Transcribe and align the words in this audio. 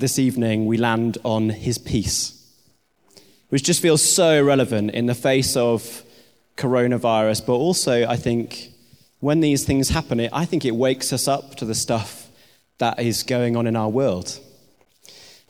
this 0.00 0.18
evening 0.18 0.66
we 0.66 0.78
land 0.78 1.18
on 1.24 1.50
his 1.50 1.78
peace, 1.78 2.42
which 3.50 3.62
just 3.62 3.82
feels 3.82 4.02
so 4.02 4.42
relevant 4.42 4.90
in 4.92 5.06
the 5.06 5.14
face 5.14 5.56
of 5.56 6.02
coronavirus, 6.56 7.46
but 7.46 7.52
also, 7.52 8.06
I 8.06 8.16
think, 8.16 8.72
when 9.20 9.40
these 9.40 9.64
things 9.64 9.90
happen, 9.90 10.20
I 10.32 10.46
think 10.46 10.64
it 10.64 10.74
wakes 10.74 11.12
us 11.12 11.28
up 11.28 11.54
to 11.56 11.66
the 11.66 11.74
stuff 11.74 12.30
that 12.78 12.98
is 12.98 13.22
going 13.22 13.56
on 13.56 13.66
in 13.66 13.76
our 13.76 13.88
world. 13.88 14.40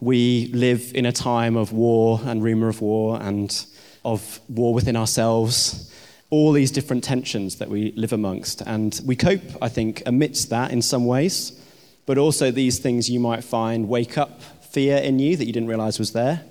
We 0.01 0.51
live 0.53 0.93
in 0.95 1.07
a 1.07 1.13
time 1.13 1.57
of 1.57 1.73
war 1.73 2.21
and 2.25 2.43
rumor 2.43 2.69
of 2.69 2.81
war 2.81 3.23
and 3.23 3.65
of 4.05 4.41
war 4.49 4.75
within 4.75 4.97
ourselves, 4.97 5.93
all 6.31 6.53
these 6.53 6.73
different 6.73 7.05
tensions 7.05 7.57
that 7.57 7.69
we 7.69 7.93
live 7.93 8.13
amongst. 8.13 8.63
And 8.63 9.01
we 9.05 9.15
cope, 9.15 9.43
I 9.63 9.69
think, 9.69 10.03
amidst 10.07 10.51
that 10.51 10.73
in 10.73 10.83
some 10.83 11.07
ways, 11.07 11.60
but 12.07 12.19
also 12.19 12.51
these 12.51 12.79
things 12.79 13.09
you 13.09 13.21
might 13.21 13.45
find 13.45 13.89
wake 13.89 14.19
up 14.19 14.43
fear 14.71 14.97
in 14.99 15.19
you 15.19 15.37
that 15.37 15.47
you 15.47 15.53
didn't 15.53 15.69
realize 15.69 15.99
was 15.99 16.13
there 16.13 16.43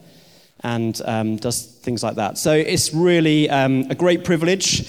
and 0.62 1.02
um, 1.06 1.38
does 1.38 1.66
things 1.66 2.04
like 2.04 2.16
that. 2.16 2.38
So 2.38 2.54
it's 2.54 2.94
really 2.94 3.50
um, 3.50 3.88
a 3.90 3.96
great 3.96 4.24
privilege. 4.24 4.82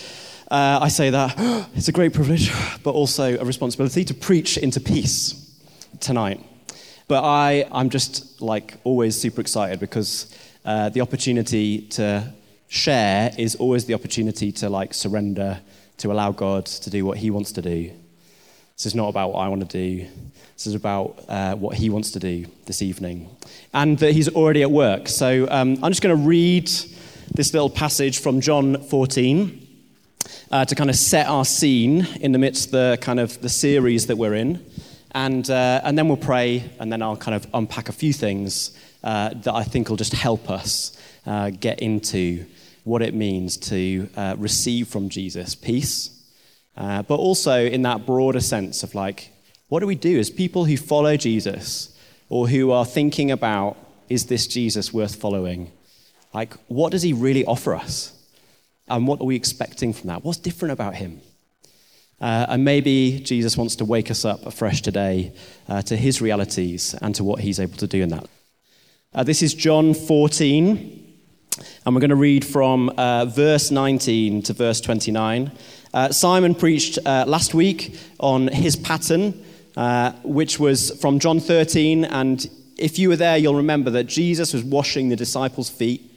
Uh, 0.51 0.81
I 0.83 0.89
say 0.89 1.11
that 1.11 1.35
it's 1.75 1.89
a 1.89 1.93
great 1.93 2.13
privilege, 2.13 2.53
but 2.83 2.91
also 2.91 3.39
a 3.39 3.45
responsibility 3.45 4.05
to 4.05 4.15
preach 4.15 4.59
into 4.59 4.81
peace 4.81 5.37
tonight. 6.01 6.45
But 7.07 7.25
I, 7.25 7.69
I'm 7.73 7.91
just 7.91 8.41
like 8.41 8.75
always 8.85 9.21
super 9.21 9.41
excited 9.41 9.81
because 9.81 10.35
uh, 10.65 10.89
the 10.91 11.01
opportunity 11.01 11.83
to 11.89 12.33
share 12.69 13.33
is 13.37 13.57
always 13.57 13.85
the 13.87 13.95
opportunity 13.95 14.53
to 14.53 14.69
like 14.69 14.95
surrender, 14.95 15.61
to 15.99 16.13
allow 16.13 16.33
God 16.33 16.67
to 16.67 16.91
do 16.91 17.05
what 17.05 17.19
He 17.19 17.31
wants 17.31 17.53
to 17.53 17.63
do. 17.63 17.93
This 18.81 18.87
is 18.87 18.95
not 18.95 19.11
about 19.11 19.35
what 19.35 19.41
I 19.41 19.49
want 19.49 19.61
to 19.61 19.67
do. 19.69 20.07
This 20.57 20.67
is 20.67 20.75
about 20.75 21.23
uh, 21.29 21.55
what 21.55 21.77
He 21.77 21.91
wants 21.91 22.13
to 22.13 22.19
do 22.19 22.47
this 22.65 22.81
evening, 22.81 23.29
and 23.75 23.99
that 23.99 24.13
He's 24.13 24.31
already 24.31 24.63
at 24.63 24.71
work. 24.71 25.07
So 25.07 25.47
um, 25.51 25.77
I'm 25.83 25.91
just 25.91 26.01
going 26.01 26.17
to 26.17 26.27
read 26.27 26.67
this 27.35 27.53
little 27.53 27.69
passage 27.69 28.21
from 28.21 28.41
John 28.41 28.83
14 28.85 29.69
uh, 30.51 30.65
to 30.65 30.75
kind 30.75 30.89
of 30.89 30.97
set 30.97 31.27
our 31.27 31.45
scene 31.45 32.07
in 32.23 32.33
the 32.33 32.39
midst 32.39 32.69
of 32.69 32.71
the 32.71 32.99
kind 33.03 33.21
of 33.21 33.39
the 33.43 33.51
series 33.51 34.07
that 34.07 34.17
we're 34.17 34.33
in. 34.33 34.65
And, 35.11 35.51
uh, 35.51 35.83
and 35.85 35.99
then 35.99 36.09
we'll 36.09 36.17
pray, 36.17 36.65
and 36.79 36.91
then 36.91 37.03
I'll 37.03 37.19
kind 37.19 37.35
of 37.35 37.47
unpack 37.53 37.91
a 37.91 37.93
few 37.93 38.15
things 38.15 38.71
uh, 39.05 39.35
that 39.35 39.55
I 39.55 39.63
think 39.63 39.91
will 39.91 39.99
just 39.99 40.15
help 40.15 40.49
us 40.49 40.99
uh, 41.27 41.51
get 41.51 41.81
into 41.81 42.47
what 42.85 43.03
it 43.03 43.13
means 43.13 43.59
to 43.59 44.09
uh, 44.17 44.37
receive 44.39 44.89
from 44.89 45.11
Jesus 45.11 45.55
peace, 45.55 46.19
uh, 46.77 47.03
but 47.03 47.17
also 47.17 47.65
in 47.65 47.83
that 47.83 48.07
broader 48.07 48.41
sense 48.41 48.83
of 48.83 48.95
like, 48.95 49.33
what 49.69 49.81
do 49.81 49.87
we 49.87 49.95
do 49.95 50.19
as 50.19 50.31
people 50.31 50.65
who 50.65 50.77
follow 50.77 51.17
Jesus 51.17 51.97
or 52.29 52.49
who 52.49 52.71
are 52.71 52.85
thinking 52.85 53.31
about, 53.31 53.77
is 54.09 54.27
this 54.27 54.47
Jesus 54.47 54.93
worth 54.93 55.15
following? 55.15 55.71
Like, 56.33 56.55
what 56.69 56.93
does 56.93 57.03
he 57.03 57.13
really 57.13 57.45
offer 57.45 57.75
us? 57.75 58.13
And 58.89 59.07
what 59.07 59.21
are 59.21 59.25
we 59.25 59.37
expecting 59.37 59.93
from 59.93 60.09
that? 60.09 60.25
What's 60.25 60.39
different 60.39 60.73
about 60.73 60.97
him? 60.97 61.21
Uh, 62.21 62.47
and 62.51 62.65
maybe 62.65 63.21
Jesus 63.21 63.57
wants 63.57 63.77
to 63.77 63.85
wake 63.85 64.11
us 64.11 64.25
up 64.25 64.45
afresh 64.45 64.83
today 64.83 65.33
uh, 65.69 65.81
to 65.83 65.97
his 65.97 66.21
realities 66.21 66.95
and 67.01 67.15
to 67.15 67.25
what 67.25 67.41
he's 67.41 67.59
able 67.59 67.79
to 67.79 67.87
do 67.87 68.03
in 68.03 68.11
that. 68.11 68.29
Uh, 69.15 69.23
this 69.23 69.43
is 69.43 69.55
John 69.55 69.95
14, 69.95 71.17
and 71.85 71.95
we're 71.95 72.01
going 72.01 72.11
to 72.11 72.17
read 72.17 72.45
from 72.45 72.91
uh, 72.91 73.25
verse 73.25 73.71
19 73.71 74.43
to 74.43 74.53
verse 74.53 74.81
29. 74.81 75.51
Uh, 75.93 76.11
Simon 76.11 76.55
preached 76.55 76.99
uh, 77.05 77.25
last 77.27 77.55
week 77.55 77.97
on 78.19 78.49
his 78.49 78.77
pattern, 78.77 79.33
which 80.23 80.59
was 80.59 80.91
from 81.01 81.19
John 81.19 81.41
13. 81.41 82.05
And 82.05 82.49
if 82.77 82.99
you 82.99 83.09
were 83.09 83.17
there, 83.17 83.37
you'll 83.37 83.57
remember 83.57 83.91
that 83.91 84.05
Jesus 84.05 84.53
was 84.53 84.63
washing 84.63 85.09
the 85.09 85.17
disciples' 85.17 85.71
feet 85.71 86.11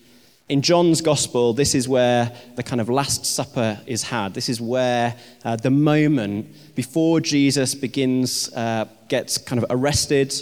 in 0.49 0.61
John's 0.61 1.01
gospel, 1.01 1.53
this 1.53 1.73
is 1.73 1.87
where 1.87 2.31
the 2.55 2.63
kind 2.63 2.81
of 2.81 2.89
Last 2.89 3.25
Supper 3.25 3.79
is 3.87 4.03
had. 4.03 4.33
This 4.33 4.49
is 4.49 4.59
where 4.59 5.15
uh, 5.45 5.55
the 5.55 5.71
moment 5.71 6.75
before 6.75 7.21
Jesus 7.21 7.73
begins, 7.73 8.51
uh, 8.53 8.85
gets 9.07 9.37
kind 9.37 9.63
of 9.63 9.65
arrested 9.69 10.33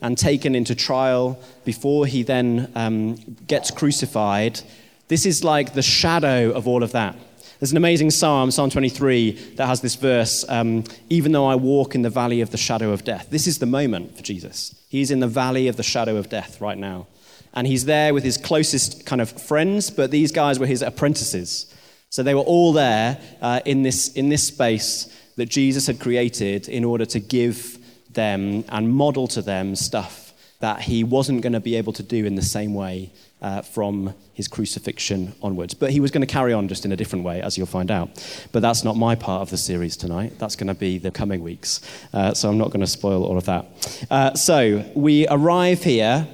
and 0.00 0.16
taken 0.16 0.54
into 0.54 0.76
trial, 0.76 1.42
before 1.64 2.06
he 2.06 2.22
then 2.22 2.70
um, 2.76 3.16
gets 3.48 3.72
crucified. 3.72 4.60
This 5.08 5.26
is 5.26 5.42
like 5.42 5.74
the 5.74 5.82
shadow 5.82 6.52
of 6.52 6.68
all 6.68 6.84
of 6.84 6.92
that. 6.92 7.16
There's 7.58 7.72
an 7.72 7.76
amazing 7.76 8.10
psalm, 8.10 8.50
Psalm 8.50 8.70
23, 8.70 9.54
that 9.56 9.66
has 9.66 9.80
this 9.80 9.96
verse 9.96 10.44
um, 10.48 10.84
Even 11.10 11.32
though 11.32 11.46
I 11.46 11.56
walk 11.56 11.94
in 11.94 12.02
the 12.02 12.10
valley 12.10 12.40
of 12.40 12.50
the 12.50 12.56
shadow 12.56 12.92
of 12.92 13.04
death. 13.04 13.28
This 13.30 13.46
is 13.46 13.58
the 13.58 13.66
moment 13.66 14.16
for 14.16 14.22
Jesus. 14.22 14.74
He's 14.88 15.10
in 15.10 15.20
the 15.20 15.26
valley 15.26 15.68
of 15.68 15.76
the 15.76 15.82
shadow 15.82 16.16
of 16.16 16.28
death 16.28 16.60
right 16.60 16.78
now 16.78 17.06
and 17.54 17.66
he's 17.66 17.86
there 17.86 18.14
with 18.14 18.24
his 18.24 18.36
closest 18.36 19.06
kind 19.06 19.20
of 19.20 19.30
friends, 19.30 19.90
but 19.90 20.10
these 20.10 20.32
guys 20.32 20.58
were 20.58 20.66
his 20.66 20.82
apprentices. 20.82 21.74
So 22.10 22.22
they 22.22 22.34
were 22.34 22.40
all 22.42 22.72
there 22.72 23.20
uh, 23.40 23.60
in, 23.64 23.82
this, 23.82 24.12
in 24.12 24.28
this 24.28 24.44
space 24.44 25.12
that 25.36 25.48
Jesus 25.48 25.86
had 25.86 26.00
created 26.00 26.68
in 26.68 26.84
order 26.84 27.04
to 27.06 27.20
give 27.20 27.78
them 28.12 28.64
and 28.68 28.92
model 28.92 29.28
to 29.28 29.42
them 29.42 29.76
stuff 29.76 30.32
that 30.60 30.80
he 30.80 31.04
wasn't 31.04 31.42
going 31.42 31.52
to 31.52 31.60
be 31.60 31.76
able 31.76 31.92
to 31.92 32.02
do 32.02 32.24
in 32.24 32.34
the 32.34 32.42
same 32.42 32.74
way 32.74 33.12
uh, 33.40 33.62
from 33.62 34.14
his 34.34 34.48
crucifixion 34.48 35.34
onwards. 35.42 35.74
But 35.74 35.90
he 35.90 36.00
was 36.00 36.10
going 36.10 36.26
to 36.26 36.32
carry 36.32 36.52
on 36.52 36.68
just 36.68 36.84
in 36.84 36.92
a 36.92 36.96
different 36.96 37.24
way, 37.24 37.40
as 37.40 37.56
you'll 37.56 37.66
find 37.66 37.90
out. 37.90 38.10
But 38.52 38.60
that's 38.60 38.84
not 38.84 38.96
my 38.96 39.14
part 39.14 39.42
of 39.42 39.50
the 39.50 39.56
series 39.56 39.96
tonight. 39.96 40.38
That's 40.38 40.56
going 40.56 40.68
to 40.68 40.74
be 40.74 40.98
the 40.98 41.10
coming 41.10 41.42
weeks. 41.42 41.80
Uh, 42.12 42.34
so 42.34 42.48
I'm 42.48 42.58
not 42.58 42.68
going 42.68 42.80
to 42.80 42.86
spoil 42.86 43.24
all 43.24 43.36
of 43.36 43.44
that. 43.44 44.06
Uh, 44.10 44.34
so 44.34 44.84
we 44.94 45.26
arrive 45.28 45.82
here 45.82 46.28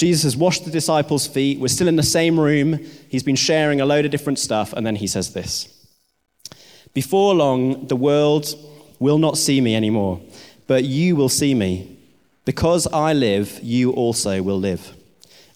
Jesus 0.00 0.22
has 0.22 0.34
washed 0.34 0.64
the 0.64 0.70
disciples' 0.70 1.26
feet. 1.26 1.60
We're 1.60 1.68
still 1.68 1.86
in 1.86 1.96
the 1.96 2.02
same 2.02 2.40
room. 2.40 2.78
He's 3.10 3.22
been 3.22 3.36
sharing 3.36 3.82
a 3.82 3.84
load 3.84 4.06
of 4.06 4.10
different 4.10 4.38
stuff. 4.38 4.72
And 4.72 4.86
then 4.86 4.96
he 4.96 5.06
says 5.06 5.34
this 5.34 5.68
Before 6.94 7.34
long, 7.34 7.86
the 7.86 7.96
world 7.96 8.46
will 8.98 9.18
not 9.18 9.36
see 9.36 9.60
me 9.60 9.76
anymore, 9.76 10.22
but 10.66 10.84
you 10.84 11.16
will 11.16 11.28
see 11.28 11.54
me. 11.54 11.98
Because 12.46 12.86
I 12.86 13.12
live, 13.12 13.60
you 13.62 13.92
also 13.92 14.42
will 14.42 14.58
live. 14.58 14.96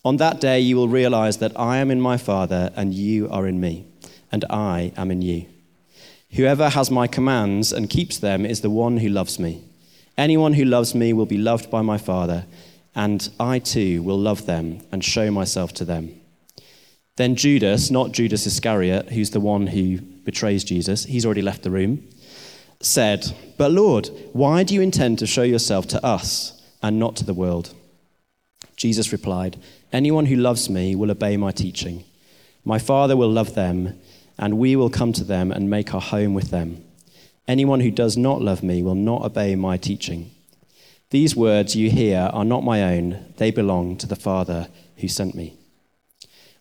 On 0.04 0.16
that 0.18 0.40
day, 0.40 0.60
you 0.60 0.76
will 0.76 0.88
realize 0.88 1.38
that 1.38 1.58
I 1.58 1.78
am 1.78 1.90
in 1.90 2.00
my 2.00 2.16
Father, 2.16 2.70
and 2.76 2.92
you 2.92 3.28
are 3.30 3.46
in 3.46 3.60
me, 3.60 3.86
and 4.30 4.44
I 4.50 4.92
am 4.96 5.10
in 5.10 5.22
you. 5.22 5.46
Whoever 6.32 6.68
has 6.68 6.90
my 6.90 7.06
commands 7.06 7.72
and 7.72 7.88
keeps 7.88 8.18
them 8.18 8.44
is 8.44 8.60
the 8.60 8.70
one 8.70 8.98
who 8.98 9.08
loves 9.08 9.38
me. 9.38 9.62
Anyone 10.18 10.54
who 10.54 10.64
loves 10.64 10.94
me 10.94 11.12
will 11.12 11.26
be 11.26 11.38
loved 11.38 11.70
by 11.70 11.82
my 11.82 11.98
Father 11.98 12.44
and 12.94 13.28
I 13.40 13.58
too 13.58 14.02
will 14.02 14.18
love 14.18 14.46
them 14.46 14.80
and 14.92 15.04
show 15.04 15.30
myself 15.30 15.72
to 15.74 15.84
them. 15.84 16.20
Then 17.16 17.36
Judas, 17.36 17.90
not 17.90 18.12
Judas 18.12 18.46
Iscariot, 18.46 19.10
who's 19.10 19.30
the 19.30 19.40
one 19.40 19.68
who 19.68 20.00
betrays 20.00 20.64
Jesus, 20.64 21.04
he's 21.04 21.24
already 21.24 21.42
left 21.42 21.62
the 21.62 21.70
room, 21.70 22.06
said, 22.80 23.34
But 23.56 23.72
Lord, 23.72 24.10
why 24.32 24.62
do 24.62 24.74
you 24.74 24.80
intend 24.80 25.18
to 25.20 25.26
show 25.26 25.42
yourself 25.42 25.86
to 25.88 26.04
us 26.04 26.60
and 26.82 26.98
not 26.98 27.16
to 27.16 27.24
the 27.24 27.34
world? 27.34 27.74
Jesus 28.76 29.12
replied, 29.12 29.56
Anyone 29.94 30.26
who 30.26 30.34
loves 30.34 30.68
me 30.68 30.96
will 30.96 31.12
obey 31.12 31.36
my 31.36 31.52
teaching. 31.52 32.02
My 32.64 32.80
Father 32.80 33.16
will 33.16 33.30
love 33.30 33.54
them, 33.54 33.96
and 34.36 34.58
we 34.58 34.74
will 34.74 34.90
come 34.90 35.12
to 35.12 35.22
them 35.22 35.52
and 35.52 35.70
make 35.70 35.94
our 35.94 36.00
home 36.00 36.34
with 36.34 36.50
them. 36.50 36.84
Anyone 37.46 37.78
who 37.78 37.92
does 37.92 38.16
not 38.16 38.42
love 38.42 38.64
me 38.64 38.82
will 38.82 38.96
not 38.96 39.22
obey 39.22 39.54
my 39.54 39.76
teaching. 39.76 40.32
These 41.10 41.36
words 41.36 41.76
you 41.76 41.90
hear 41.90 42.28
are 42.32 42.44
not 42.44 42.64
my 42.64 42.82
own, 42.82 43.34
they 43.36 43.52
belong 43.52 43.96
to 43.98 44.08
the 44.08 44.16
Father 44.16 44.66
who 44.96 45.06
sent 45.06 45.36
me. 45.36 45.54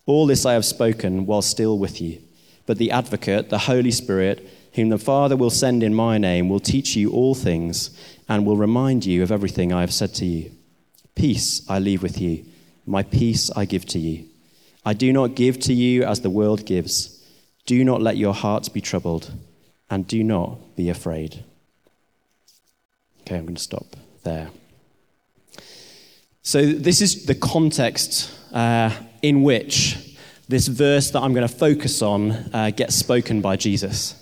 All 0.06 0.28
this 0.28 0.46
I 0.46 0.52
have 0.52 0.64
spoken 0.64 1.26
while 1.26 1.42
still 1.42 1.76
with 1.76 2.00
you, 2.00 2.20
but 2.66 2.78
the 2.78 2.92
advocate, 2.92 3.50
the 3.50 3.58
Holy 3.58 3.90
Spirit, 3.90 4.48
whom 4.74 4.90
the 4.90 4.98
Father 4.98 5.36
will 5.36 5.50
send 5.50 5.82
in 5.82 5.92
my 5.92 6.18
name, 6.18 6.48
will 6.48 6.60
teach 6.60 6.94
you 6.94 7.10
all 7.10 7.34
things 7.34 7.90
and 8.28 8.46
will 8.46 8.56
remind 8.56 9.04
you 9.04 9.24
of 9.24 9.32
everything 9.32 9.72
I 9.72 9.80
have 9.80 9.92
said 9.92 10.14
to 10.14 10.24
you. 10.24 10.52
Peace 11.16 11.68
I 11.68 11.80
leave 11.80 12.00
with 12.00 12.20
you, 12.20 12.44
my 12.86 13.02
peace 13.02 13.50
I 13.54 13.64
give 13.64 13.86
to 13.86 13.98
you. 13.98 14.26
I 14.84 14.92
do 14.92 15.12
not 15.12 15.34
give 15.34 15.58
to 15.60 15.72
you 15.72 16.04
as 16.04 16.20
the 16.20 16.30
world 16.30 16.66
gives. 16.66 17.22
Do 17.66 17.82
not 17.84 18.02
let 18.02 18.16
your 18.16 18.34
hearts 18.34 18.68
be 18.68 18.80
troubled, 18.80 19.32
and 19.88 20.06
do 20.06 20.22
not 20.22 20.76
be 20.76 20.90
afraid. 20.90 21.42
Okay, 23.22 23.36
I'm 23.36 23.44
going 23.44 23.54
to 23.54 23.62
stop 23.62 23.96
there. 24.22 24.50
So, 26.42 26.66
this 26.66 27.00
is 27.00 27.24
the 27.24 27.34
context 27.34 28.30
uh, 28.52 28.90
in 29.22 29.42
which 29.42 30.18
this 30.46 30.68
verse 30.68 31.10
that 31.12 31.20
I'm 31.20 31.32
going 31.32 31.48
to 31.48 31.54
focus 31.54 32.02
on 32.02 32.32
uh, 32.52 32.70
gets 32.76 32.94
spoken 32.94 33.40
by 33.40 33.56
Jesus. 33.56 34.20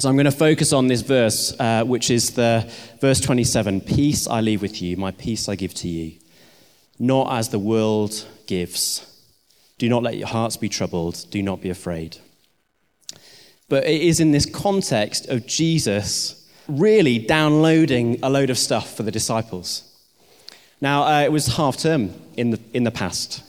So, 0.00 0.08
I'm 0.08 0.16
going 0.16 0.24
to 0.24 0.32
focus 0.32 0.72
on 0.72 0.88
this 0.88 1.02
verse, 1.02 1.54
uh, 1.60 1.84
which 1.84 2.10
is 2.10 2.32
the 2.32 2.68
verse 3.00 3.20
27 3.20 3.82
Peace 3.82 4.26
I 4.26 4.40
leave 4.40 4.60
with 4.60 4.82
you, 4.82 4.96
my 4.96 5.12
peace 5.12 5.48
I 5.48 5.54
give 5.54 5.72
to 5.74 5.88
you, 5.88 6.18
not 6.98 7.32
as 7.32 7.48
the 7.48 7.58
world 7.58 8.26
gives. 8.46 9.10
Do 9.78 9.88
not 9.88 10.02
let 10.02 10.16
your 10.16 10.28
hearts 10.28 10.56
be 10.56 10.68
troubled, 10.68 11.26
do 11.30 11.42
not 11.42 11.60
be 11.60 11.70
afraid. 11.70 12.18
But 13.68 13.84
it 13.84 14.02
is 14.02 14.20
in 14.20 14.32
this 14.32 14.46
context 14.46 15.28
of 15.28 15.46
Jesus 15.46 16.48
really 16.68 17.18
downloading 17.18 18.18
a 18.22 18.30
load 18.30 18.50
of 18.50 18.58
stuff 18.58 18.96
for 18.96 19.02
the 19.02 19.10
disciples. 19.10 19.90
Now, 20.80 21.04
uh, 21.04 21.22
it 21.22 21.32
was 21.32 21.46
half 21.46 21.76
term 21.76 22.12
in 22.36 22.50
the, 22.50 22.60
in 22.72 22.84
the 22.84 22.90
past. 22.90 23.42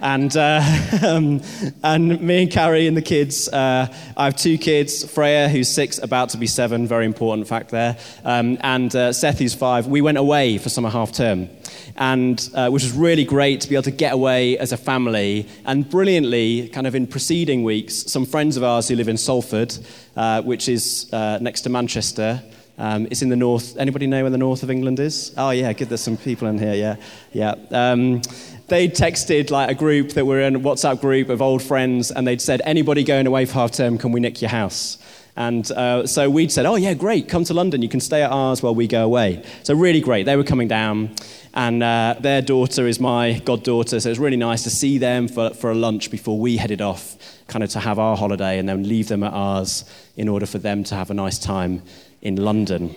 And, 0.00 0.36
uh, 0.36 0.60
um, 1.06 1.40
and 1.82 2.20
me 2.20 2.42
and 2.42 2.50
Carrie 2.50 2.86
and 2.86 2.96
the 2.96 3.02
kids, 3.02 3.48
uh, 3.48 3.92
I 4.16 4.24
have 4.24 4.36
two 4.36 4.58
kids, 4.58 5.10
Freya, 5.10 5.48
who's 5.48 5.68
six, 5.68 5.98
about 5.98 6.30
to 6.30 6.38
be 6.38 6.46
seven, 6.46 6.86
very 6.86 7.06
important 7.06 7.48
fact 7.48 7.70
there, 7.70 7.96
um, 8.24 8.58
and 8.60 8.94
uh, 8.94 9.12
Seth, 9.12 9.38
who's 9.38 9.54
five. 9.54 9.86
We 9.86 10.00
went 10.00 10.18
away 10.18 10.58
for 10.58 10.68
summer 10.68 10.90
half 10.90 11.12
term, 11.12 11.48
and, 11.96 12.48
uh, 12.54 12.68
which 12.70 12.82
was 12.82 12.92
really 12.92 13.24
great 13.24 13.60
to 13.62 13.68
be 13.68 13.74
able 13.74 13.84
to 13.84 13.90
get 13.90 14.12
away 14.12 14.58
as 14.58 14.72
a 14.72 14.76
family. 14.76 15.48
And 15.64 15.88
brilliantly, 15.88 16.68
kind 16.68 16.86
of 16.86 16.94
in 16.94 17.06
preceding 17.06 17.64
weeks, 17.64 17.94
some 17.94 18.26
friends 18.26 18.56
of 18.56 18.64
ours 18.64 18.88
who 18.88 18.96
live 18.96 19.08
in 19.08 19.16
Salford, 19.16 19.76
uh, 20.16 20.42
which 20.42 20.68
is 20.68 21.12
uh, 21.12 21.38
next 21.40 21.62
to 21.62 21.70
Manchester, 21.70 22.42
um, 22.78 23.06
it's 23.10 23.22
in 23.22 23.30
the 23.30 23.36
north. 23.36 23.76
Anybody 23.78 24.06
know 24.06 24.22
where 24.22 24.30
the 24.30 24.38
north 24.38 24.62
of 24.62 24.70
England 24.70 25.00
is? 25.00 25.32
Oh, 25.36 25.50
yeah, 25.50 25.72
good. 25.72 25.88
There's 25.88 26.02
some 26.02 26.16
people 26.16 26.48
in 26.48 26.58
here. 26.58 26.74
Yeah, 26.74 26.96
yeah. 27.32 27.54
Um, 27.70 28.20
they 28.68 28.88
texted 28.88 29.50
like 29.50 29.70
a 29.70 29.74
group 29.74 30.10
that 30.10 30.26
were 30.26 30.40
in 30.40 30.56
a 30.56 30.60
WhatsApp 30.60 31.00
group 31.00 31.28
of 31.28 31.40
old 31.40 31.62
friends, 31.62 32.10
and 32.10 32.26
they'd 32.26 32.42
said, 32.42 32.60
"Anybody 32.64 33.04
going 33.04 33.26
away 33.26 33.46
for 33.46 33.54
half 33.54 33.72
term? 33.72 33.96
Can 33.96 34.12
we 34.12 34.20
nick 34.20 34.42
your 34.42 34.50
house?" 34.50 34.98
And 35.36 35.70
uh, 35.72 36.06
so 36.06 36.30
we'd 36.30 36.50
said, 36.50 36.64
"Oh 36.66 36.76
yeah, 36.76 36.94
great. 36.94 37.28
Come 37.28 37.44
to 37.44 37.54
London. 37.54 37.82
You 37.82 37.88
can 37.88 38.00
stay 38.00 38.22
at 38.22 38.30
ours 38.30 38.62
while 38.62 38.74
we 38.74 38.86
go 38.86 39.04
away." 39.04 39.44
So 39.64 39.74
really 39.74 40.00
great. 40.00 40.24
They 40.24 40.36
were 40.36 40.44
coming 40.44 40.68
down, 40.68 41.14
and 41.52 41.82
uh, 41.82 42.16
their 42.20 42.40
daughter 42.40 42.86
is 42.86 42.98
my 42.98 43.40
goddaughter. 43.44 44.00
So 44.00 44.08
it 44.08 44.12
was 44.12 44.18
really 44.18 44.38
nice 44.38 44.62
to 44.62 44.70
see 44.70 44.98
them 44.98 45.28
for, 45.28 45.50
for 45.50 45.70
a 45.70 45.74
lunch 45.74 46.10
before 46.10 46.38
we 46.40 46.56
headed 46.56 46.80
off, 46.80 47.16
kind 47.48 47.62
of 47.62 47.70
to 47.70 47.80
have 47.80 47.98
our 47.98 48.16
holiday, 48.16 48.58
and 48.58 48.66
then 48.68 48.88
leave 48.88 49.08
them 49.08 49.22
at 49.22 49.32
ours 49.32 49.84
in 50.16 50.28
order 50.28 50.46
for 50.46 50.58
them 50.58 50.84
to 50.84 50.94
have 50.94 51.10
a 51.10 51.14
nice 51.14 51.38
time 51.38 51.82
in 52.22 52.36
London. 52.36 52.94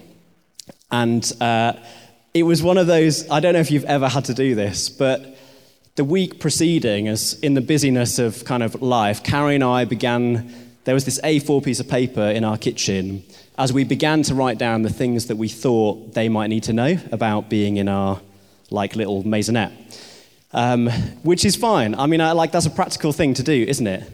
And 0.92 1.32
uh, 1.42 1.74
it 2.34 2.44
was 2.44 2.64
one 2.64 2.78
of 2.78 2.88
those, 2.88 3.30
I 3.30 3.40
don't 3.40 3.54
know 3.54 3.60
if 3.60 3.72
you've 3.72 3.86
ever 3.86 4.08
had 4.08 4.26
to 4.26 4.34
do 4.34 4.56
this, 4.56 4.90
but 4.90 5.38
the 5.96 6.04
week 6.04 6.40
preceding, 6.40 7.08
as 7.08 7.34
in 7.42 7.54
the 7.54 7.62
busyness 7.62 8.20
of 8.20 8.46
kind 8.46 8.64
of 8.64 8.82
life, 8.82 9.24
Carrie 9.24 9.56
and 9.56 9.64
I 9.64 9.86
began, 9.86 10.69
there 10.86 10.94
was 10.94 11.06
this 11.06 11.20
A4 11.22 11.64
piece 11.64 11.80
of 11.80 11.88
paper 11.88 12.22
in 12.22 12.44
our 12.44 12.58
kitchen 12.58 13.24
as 13.58 13.74
we 13.74 13.84
began 13.84 14.24
to 14.24 14.34
write 14.34 14.58
down 14.58 14.82
the 14.82 14.90
things 14.90 15.28
that 15.28 15.36
we 15.36 15.50
thought 15.50 16.14
they 16.14 16.30
might 16.30 16.48
need 16.48 16.64
to 16.64 16.74
know 16.74 16.98
about 17.12 17.50
being 17.50 17.78
in 17.78 17.88
our 17.90 18.22
like 18.72 18.96
little 18.96 19.24
maisonette. 19.24 19.74
Um, 20.52 20.90
which 21.22 21.46
is 21.46 21.56
fine. 21.56 21.94
I 21.94 22.08
mean, 22.08 22.22
I, 22.22 22.32
like 22.32 22.52
that's 22.52 22.66
a 22.66 22.72
practical 22.72 23.12
thing 23.12 23.36
to 23.36 23.44
do, 23.44 23.66
isn't 23.68 23.86
it? 23.86 24.10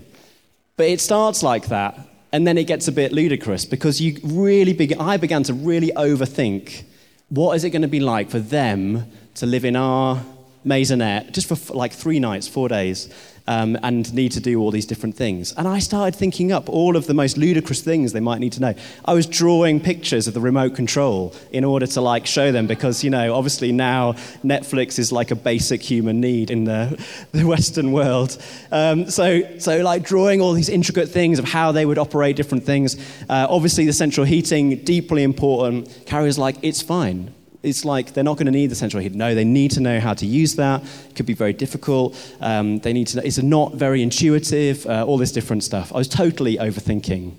But 0.76 0.88
it 0.88 1.00
starts 1.00 1.42
like 1.44 1.68
that, 1.68 1.98
and 2.34 2.46
then 2.46 2.58
it 2.58 2.66
gets 2.66 2.90
a 2.90 2.92
bit 2.92 3.14
ludicrous 3.14 3.64
because 3.64 4.02
you 4.02 4.20
really 4.22 4.74
begin, 4.74 5.00
I 5.00 5.16
began 5.16 5.44
to 5.44 5.54
really 5.54 5.92
overthink 5.96 6.84
what 7.30 7.56
is 7.56 7.64
it 7.64 7.70
going 7.70 7.84
to 7.84 7.88
be 7.88 8.02
like 8.02 8.30
for 8.30 8.40
them 8.40 9.10
to 9.36 9.46
live 9.46 9.64
in 9.64 9.78
our 9.78 10.22
maisonette 10.66 11.32
just 11.32 11.48
for 11.48 11.74
like 11.74 11.94
three 11.94 12.20
nights, 12.20 12.48
four 12.48 12.68
days, 12.68 13.10
um, 13.48 13.78
and 13.84 14.12
need 14.14 14.32
to 14.32 14.40
do 14.40 14.60
all 14.60 14.72
these 14.72 14.86
different 14.86 15.16
things. 15.16 15.54
And 15.54 15.68
I 15.68 15.80
started 15.80 16.18
thinking 16.18 16.52
up 16.52 16.68
all 16.68 16.96
of 16.96 17.08
the 17.08 17.14
most 17.14 17.38
ludicrous 17.38 17.82
things 17.82 18.12
they 18.12 18.20
might 18.20 18.40
need 18.40 18.54
to 18.54 18.62
know. 18.62 18.74
I 19.06 19.14
was 19.14 19.26
drawing 19.26 19.80
pictures 19.80 20.28
of 20.28 20.34
the 20.34 20.40
remote 20.40 20.76
control 20.76 21.36
in 21.52 21.64
order 21.64 21.86
to 21.88 22.02
like 22.02 22.26
show 22.26 22.52
them 22.52 22.68
because, 22.68 23.04
you 23.04 23.10
know, 23.10 23.36
obviously 23.36 23.72
now 23.72 24.14
Netflix 24.44 24.98
is 24.98 25.12
like 25.12 25.32
a 25.32 25.36
basic 25.36 25.82
human 25.82 26.20
need 26.20 26.50
in 26.50 26.64
the, 26.64 27.04
the 27.32 27.44
Western 27.44 27.92
world. 27.92 28.38
Um, 28.72 29.10
so, 29.10 29.58
so 29.60 29.82
like 29.84 30.04
drawing 30.04 30.42
all 30.42 30.54
these 30.54 30.70
intricate 30.70 31.10
things 31.10 31.40
of 31.40 31.46
how 31.46 31.72
they 31.72 31.86
would 31.86 32.00
operate 32.00 32.36
different 32.36 32.64
things. 32.64 32.96
Uh, 33.30 33.48
obviously 33.50 33.86
the 33.86 33.94
central 33.94 34.26
heating, 34.26 34.84
deeply 34.84 35.24
important. 35.24 36.06
Carrie 36.06 36.26
was 36.26 36.40
like, 36.40 36.58
it's 36.64 36.82
fine 36.82 37.34
it's 37.66 37.84
like 37.84 38.14
they're 38.14 38.24
not 38.24 38.38
going 38.38 38.46
to 38.46 38.52
need 38.52 38.68
the 38.68 38.76
central 38.76 39.02
heat. 39.02 39.14
No, 39.14 39.36
they 39.36 39.44
need 39.44 39.72
to 39.72 39.82
know 39.82 40.00
how 40.00 40.14
to 40.14 40.26
use 40.26 40.56
that. 40.56 40.84
It 41.10 41.16
could 41.16 41.26
be 41.26 41.34
very 41.34 41.54
difficult. 41.54 42.16
Um, 42.40 42.80
they 42.80 42.94
need 42.94 43.08
to 43.08 43.18
know, 43.18 43.24
it's 43.24 43.42
not 43.42 43.74
very 43.74 44.02
intuitive, 44.02 44.86
uh, 44.86 45.06
all 45.06 45.18
this 45.18 45.32
different 45.32 45.64
stuff. 45.64 45.92
I 45.94 45.98
was 45.98 46.08
totally 46.08 46.58
overthinking 46.58 47.34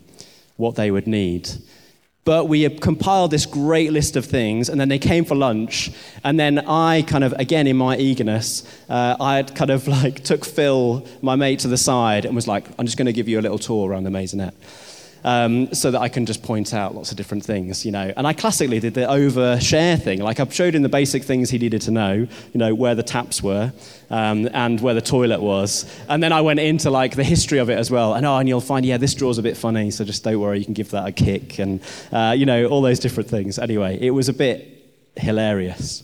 what 0.56 0.75
they 0.75 0.90
would 0.90 1.06
need. 1.06 1.49
But 2.25 2.49
we 2.49 2.69
compiled 2.69 3.31
this 3.31 3.46
great 3.46 3.93
list 3.93 4.17
of 4.17 4.25
things, 4.25 4.69
and 4.69 4.81
then 4.81 4.88
they 4.88 4.99
came 4.99 5.25
for 5.25 5.37
lunch. 5.37 5.93
And 6.25 6.40
then 6.40 6.58
I 6.58 7.02
kind 7.02 7.22
of, 7.22 7.32
again, 7.34 7.69
in 7.69 7.76
my 7.76 7.96
eagerness, 7.96 8.64
uh, 8.88 9.17
I 9.20 9.37
had 9.37 9.55
kind 9.55 9.70
of 9.70 9.87
like 9.99 10.25
took 10.25 10.44
Phil, 10.44 11.06
my 11.22 11.37
mate, 11.37 11.61
to 11.61 11.69
the 11.69 11.76
side 11.76 12.25
and 12.25 12.34
was 12.34 12.49
like, 12.49 12.67
I'm 12.79 12.87
just 12.87 12.99
going 12.99 13.06
to 13.06 13.12
give 13.12 13.29
you 13.29 13.38
a 13.38 13.43
little 13.43 13.58
tour 13.58 13.88
around 13.88 14.02
the 14.02 14.11
maisonette 14.11 14.55
um, 15.24 15.72
so 15.74 15.90
that 15.90 16.00
I 16.00 16.08
can 16.08 16.26
just 16.26 16.42
point 16.42 16.72
out 16.72 16.94
lots 16.94 17.10
of 17.10 17.16
different 17.16 17.44
things, 17.44 17.84
you 17.84 17.92
know. 17.92 18.12
And 18.16 18.26
I 18.26 18.32
classically 18.32 18.80
did 18.80 18.94
the 18.94 19.02
overshare 19.02 20.00
thing. 20.00 20.20
Like 20.20 20.40
I 20.40 20.48
showed 20.48 20.74
him 20.74 20.82
the 20.82 20.88
basic 20.88 21.24
things 21.24 21.50
he 21.50 21.58
needed 21.58 21.82
to 21.82 21.90
know, 21.90 22.12
you 22.14 22.28
know, 22.54 22.74
where 22.74 22.94
the 22.94 23.02
taps 23.02 23.42
were 23.42 23.72
um, 24.10 24.48
and 24.52 24.80
where 24.80 24.94
the 24.94 25.00
toilet 25.00 25.40
was. 25.40 25.84
And 26.08 26.22
then 26.22 26.32
I 26.32 26.40
went 26.40 26.60
into 26.60 26.90
like 26.90 27.16
the 27.16 27.24
history 27.24 27.58
of 27.58 27.70
it 27.70 27.78
as 27.78 27.90
well. 27.90 28.14
And 28.14 28.24
oh, 28.24 28.36
and 28.36 28.48
you'll 28.48 28.60
find, 28.60 28.86
yeah, 28.86 28.96
this 28.98 29.14
drawer's 29.14 29.38
a 29.38 29.42
bit 29.42 29.56
funny, 29.56 29.90
so 29.90 30.04
just 30.04 30.22
don't 30.24 30.40
worry, 30.40 30.58
you 30.58 30.64
can 30.64 30.74
give 30.74 30.90
that 30.90 31.06
a 31.06 31.12
kick, 31.12 31.58
and 31.58 31.80
uh, 32.12 32.34
you 32.36 32.46
know, 32.46 32.66
all 32.66 32.82
those 32.82 32.98
different 32.98 33.28
things. 33.28 33.58
Anyway, 33.58 33.98
it 34.00 34.10
was 34.10 34.28
a 34.28 34.32
bit 34.32 34.72
hilarious. 35.16 36.02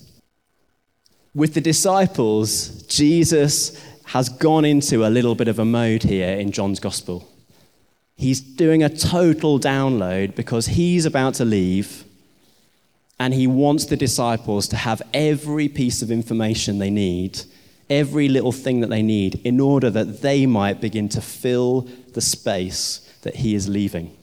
With 1.35 1.55
the 1.55 1.61
disciples, 1.61 2.83
Jesus 2.89 3.83
has 4.07 4.29
gone 4.29 4.67
into 4.67 5.07
a 5.07 5.09
little 5.09 5.35
bit 5.35 5.49
of 5.49 5.59
a 5.59 5.65
mode 5.65 6.03
here 6.03 6.37
in 6.39 6.53
John's 6.53 6.81
gospel. 6.81 7.32
He's 8.23 8.41
doing 8.41 8.85
a 8.85 8.89
total 8.89 9.59
download 9.59 10.37
because 10.37 10.67
he's 10.67 11.07
about 11.07 11.35
to 11.35 11.45
leave 11.45 12.05
and 13.19 13.35
he 13.35 13.49
wants 13.49 13.87
the 13.87 13.97
disciples 13.97 14.69
to 14.69 14.77
have 14.77 15.03
every 15.13 15.69
piece 15.69 16.03
of 16.03 16.11
information 16.13 16.79
they 16.79 16.89
need, 16.89 17.43
every 17.91 18.29
little 18.29 18.53
thing 18.53 18.81
that 18.81 18.91
they 18.91 19.03
need, 19.03 19.41
in 19.45 19.59
order 19.59 19.91
that 19.91 20.23
they 20.23 20.47
might 20.47 20.81
begin 20.81 21.09
to 21.09 21.21
fill 21.21 21.89
the 22.13 22.21
space 22.21 23.01
that 23.23 23.35
he 23.35 23.57
is 23.57 23.69
leaving. 23.69 24.17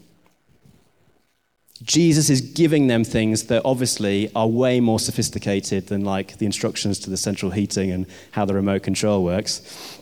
Jesus 1.84 2.30
is 2.30 2.40
giving 2.40 2.88
them 2.88 3.04
things 3.04 3.48
that 3.48 3.64
obviously 3.66 4.32
are 4.34 4.48
way 4.48 4.80
more 4.80 5.02
sophisticated 5.02 5.88
than 5.88 6.06
like 6.06 6.38
the 6.38 6.46
instructions 6.46 7.00
to 7.00 7.10
the 7.10 7.18
central 7.18 7.52
heating 7.52 7.92
and 7.92 8.06
how 8.32 8.46
the 8.46 8.54
remote 8.54 8.82
control 8.82 9.26
works. 9.26 10.00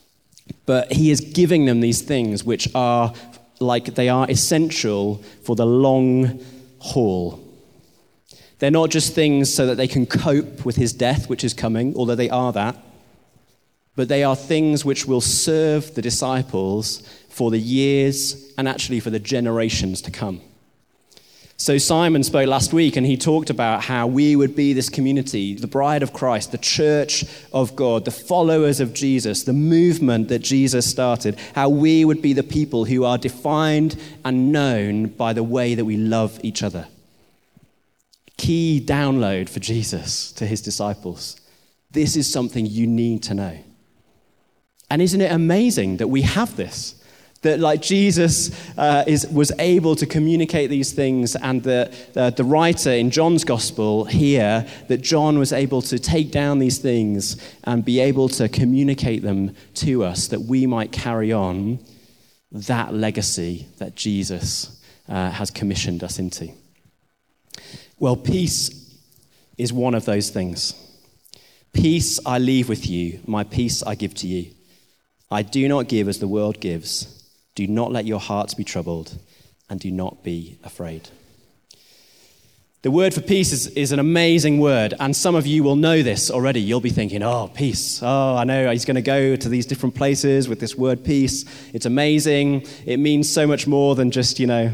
But 0.67 0.93
he 0.93 1.09
is 1.09 1.19
giving 1.19 1.65
them 1.65 1.81
these 1.81 2.03
things 2.03 2.43
which 2.43 2.69
are 2.75 3.13
like 3.59 3.95
they 3.95 4.09
are 4.09 4.29
essential 4.29 5.23
for 5.43 5.55
the 5.55 5.65
long 5.65 6.39
haul. 6.79 7.43
They're 8.59 8.71
not 8.71 8.89
just 8.89 9.13
things 9.13 9.53
so 9.53 9.67
that 9.67 9.75
they 9.75 9.87
can 9.87 10.05
cope 10.05 10.65
with 10.65 10.75
his 10.75 10.93
death, 10.93 11.29
which 11.29 11.43
is 11.43 11.53
coming, 11.53 11.95
although 11.95 12.15
they 12.15 12.29
are 12.29 12.51
that, 12.53 12.75
but 13.95 14.07
they 14.07 14.23
are 14.23 14.35
things 14.35 14.83
which 14.83 15.05
will 15.05 15.21
serve 15.21 15.93
the 15.95 16.01
disciples 16.01 17.01
for 17.29 17.51
the 17.51 17.59
years 17.59 18.51
and 18.57 18.67
actually 18.67 18.99
for 18.99 19.09
the 19.09 19.19
generations 19.19 20.01
to 20.03 20.11
come. 20.11 20.41
So, 21.59 21.79
Simon 21.79 22.21
spoke 22.21 22.47
last 22.47 22.71
week 22.71 22.97
and 22.97 23.05
he 23.05 23.17
talked 23.17 23.49
about 23.49 23.83
how 23.83 24.05
we 24.05 24.35
would 24.35 24.55
be 24.55 24.73
this 24.73 24.89
community, 24.89 25.55
the 25.55 25.65
bride 25.65 26.03
of 26.03 26.13
Christ, 26.13 26.51
the 26.51 26.59
church 26.59 27.25
of 27.51 27.75
God, 27.75 28.05
the 28.05 28.11
followers 28.11 28.79
of 28.79 28.93
Jesus, 28.93 29.41
the 29.41 29.53
movement 29.53 30.27
that 30.27 30.43
Jesus 30.43 30.87
started, 30.87 31.35
how 31.55 31.69
we 31.69 32.05
would 32.05 32.21
be 32.21 32.33
the 32.33 32.43
people 32.43 32.85
who 32.85 33.03
are 33.03 33.17
defined 33.17 33.99
and 34.23 34.51
known 34.51 35.07
by 35.07 35.33
the 35.33 35.43
way 35.43 35.73
that 35.73 35.83
we 35.83 35.97
love 35.97 36.39
each 36.43 36.61
other. 36.61 36.87
Key 38.37 38.79
download 38.85 39.49
for 39.49 39.59
Jesus 39.59 40.31
to 40.33 40.45
his 40.45 40.61
disciples. 40.61 41.41
This 41.89 42.15
is 42.15 42.31
something 42.31 42.67
you 42.67 42.85
need 42.85 43.23
to 43.23 43.33
know. 43.33 43.57
And 44.91 45.01
isn't 45.01 45.21
it 45.21 45.31
amazing 45.31 45.97
that 45.97 46.07
we 46.07 46.21
have 46.21 46.55
this? 46.55 47.01
That 47.43 47.59
like 47.59 47.81
Jesus 47.81 48.51
uh, 48.77 49.03
is, 49.05 49.27
was 49.27 49.51
able 49.59 49.95
to 49.95 50.05
communicate 50.05 50.69
these 50.69 50.91
things, 50.91 51.35
and 51.35 51.61
the, 51.61 51.93
the, 52.13 52.31
the 52.31 52.43
writer 52.43 52.91
in 52.91 53.11
John's 53.11 53.43
gospel 53.43 54.05
here, 54.05 54.67
that 54.87 55.01
John 55.01 55.37
was 55.37 55.53
able 55.53 55.81
to 55.83 55.99
take 55.99 56.31
down 56.31 56.59
these 56.59 56.79
things 56.79 57.37
and 57.63 57.85
be 57.85 57.99
able 57.99 58.27
to 58.29 58.49
communicate 58.49 59.21
them 59.21 59.55
to 59.75 60.03
us, 60.03 60.27
that 60.29 60.41
we 60.41 60.65
might 60.65 60.91
carry 60.91 61.31
on 61.31 61.79
that 62.51 62.93
legacy 62.93 63.67
that 63.77 63.95
Jesus 63.95 64.83
uh, 65.07 65.29
has 65.29 65.51
commissioned 65.51 66.03
us 66.03 66.17
into. 66.19 66.51
Well, 67.99 68.15
peace 68.15 68.97
is 69.57 69.71
one 69.73 69.95
of 69.95 70.05
those 70.05 70.29
things. 70.29 70.73
Peace 71.73 72.19
I 72.25 72.39
leave 72.39 72.67
with 72.67 72.87
you, 72.87 73.19
my 73.27 73.43
peace 73.43 73.83
I 73.83 73.95
give 73.95 74.15
to 74.15 74.27
you. 74.27 74.51
I 75.29 75.43
do 75.43 75.67
not 75.67 75.87
give 75.87 76.07
as 76.07 76.19
the 76.19 76.27
world 76.27 76.59
gives. 76.59 77.13
Do 77.57 77.65
not 77.65 77.91
let 77.91 78.05
your 78.05 78.19
hearts 78.19 78.53
be 78.53 78.63
troubled, 78.63 79.17
and 79.67 79.79
do 79.79 79.89
not 79.89 80.23
be 80.23 80.59
afraid. 80.63 81.09
The 82.83 82.91
word 82.91 83.15
for 83.15 83.21
peace 83.21 83.51
is, 83.51 83.65
is 83.69 83.91
an 83.91 83.97
amazing 83.97 84.59
word, 84.59 84.93
and 84.99 85.15
some 85.15 85.33
of 85.33 85.47
you 85.47 85.63
will 85.63 85.75
know 85.75 86.03
this 86.03 86.29
already. 86.29 86.61
You'll 86.61 86.81
be 86.81 86.91
thinking, 86.91 87.23
oh, 87.23 87.49
peace. 87.51 87.99
Oh, 88.03 88.35
I 88.35 88.43
know 88.43 88.69
he's 88.69 88.85
going 88.85 88.93
to 88.93 89.01
go 89.01 89.35
to 89.35 89.49
these 89.49 89.65
different 89.65 89.95
places 89.95 90.47
with 90.47 90.59
this 90.59 90.75
word 90.75 91.03
peace. 91.03 91.45
It's 91.73 91.87
amazing. 91.87 92.67
It 92.85 92.97
means 92.97 93.27
so 93.27 93.47
much 93.47 93.65
more 93.65 93.95
than 93.95 94.11
just, 94.11 94.39
you 94.39 94.45
know. 94.45 94.71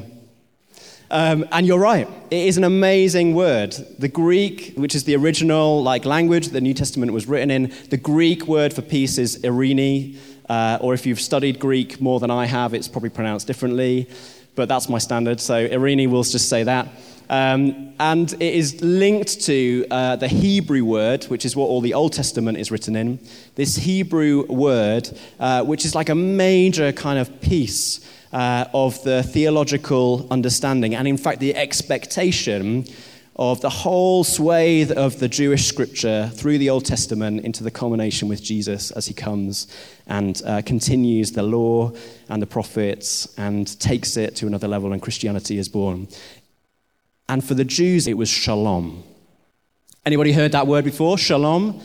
Um, 1.09 1.47
and 1.53 1.65
you're 1.65 1.79
right, 1.79 2.09
it 2.31 2.47
is 2.47 2.57
an 2.57 2.65
amazing 2.65 3.33
word. 3.33 3.71
The 3.97 4.09
Greek, 4.09 4.73
which 4.75 4.93
is 4.93 5.05
the 5.05 5.15
original 5.15 5.81
like 5.81 6.03
language 6.03 6.49
the 6.49 6.59
New 6.59 6.73
Testament 6.73 7.13
was 7.13 7.27
written 7.27 7.49
in, 7.49 7.73
the 7.91 7.97
Greek 7.97 8.45
word 8.45 8.73
for 8.73 8.81
peace 8.81 9.17
is 9.17 9.37
eirene, 9.43 10.17
uh, 10.49 10.77
or 10.81 10.93
if 10.93 11.05
you've 11.05 11.21
studied 11.21 11.59
Greek 11.59 12.01
more 12.01 12.19
than 12.19 12.31
I 12.31 12.45
have, 12.45 12.73
it's 12.73 12.87
probably 12.87 13.09
pronounced 13.09 13.47
differently, 13.47 14.09
but 14.55 14.67
that's 14.67 14.89
my 14.89 14.97
standard. 14.97 15.39
So 15.39 15.67
eirene, 15.67 16.09
we'll 16.09 16.23
just 16.23 16.49
say 16.49 16.63
that. 16.63 16.87
Um, 17.29 17.93
and 17.99 18.31
it 18.33 18.53
is 18.53 18.81
linked 18.81 19.41
to 19.45 19.85
uh, 19.89 20.15
the 20.17 20.27
Hebrew 20.27 20.83
word, 20.83 21.23
which 21.25 21.45
is 21.45 21.55
what 21.55 21.65
all 21.65 21.81
the 21.81 21.93
Old 21.93 22.13
Testament 22.13 22.57
is 22.57 22.69
written 22.69 22.95
in. 22.95 23.19
This 23.55 23.77
Hebrew 23.77 24.45
word, 24.47 25.09
uh, 25.39 25.63
which 25.63 25.85
is 25.85 25.95
like 25.95 26.09
a 26.09 26.15
major 26.15 26.91
kind 26.91 27.17
of 27.17 27.41
piece 27.41 28.07
uh, 28.33 28.65
of 28.73 29.01
the 29.03 29.23
theological 29.23 30.27
understanding, 30.31 30.95
and 30.95 31.07
in 31.07 31.17
fact, 31.17 31.39
the 31.39 31.55
expectation 31.55 32.85
of 33.35 33.61
the 33.61 33.69
whole 33.69 34.23
swathe 34.23 34.91
of 34.91 35.19
the 35.19 35.27
Jewish 35.27 35.65
scripture 35.65 36.29
through 36.33 36.59
the 36.59 36.69
Old 36.69 36.85
Testament 36.85 37.43
into 37.43 37.63
the 37.63 37.71
culmination 37.71 38.27
with 38.27 38.43
Jesus 38.43 38.91
as 38.91 39.07
he 39.07 39.13
comes 39.13 39.67
and 40.05 40.41
uh, 40.45 40.61
continues 40.63 41.31
the 41.31 41.43
law 41.43 41.91
and 42.29 42.41
the 42.41 42.47
prophets 42.47 43.33
and 43.37 43.79
takes 43.79 44.17
it 44.17 44.35
to 44.35 44.47
another 44.47 44.67
level, 44.67 44.93
and 44.93 45.01
Christianity 45.01 45.57
is 45.57 45.67
born. 45.67 46.07
And 47.27 47.43
for 47.43 47.55
the 47.55 47.65
Jews, 47.65 48.07
it 48.07 48.17
was 48.17 48.29
shalom. 48.29 49.03
Anybody 50.05 50.33
heard 50.33 50.51
that 50.51 50.67
word 50.67 50.83
before? 50.83 51.17
Shalom? 51.17 51.81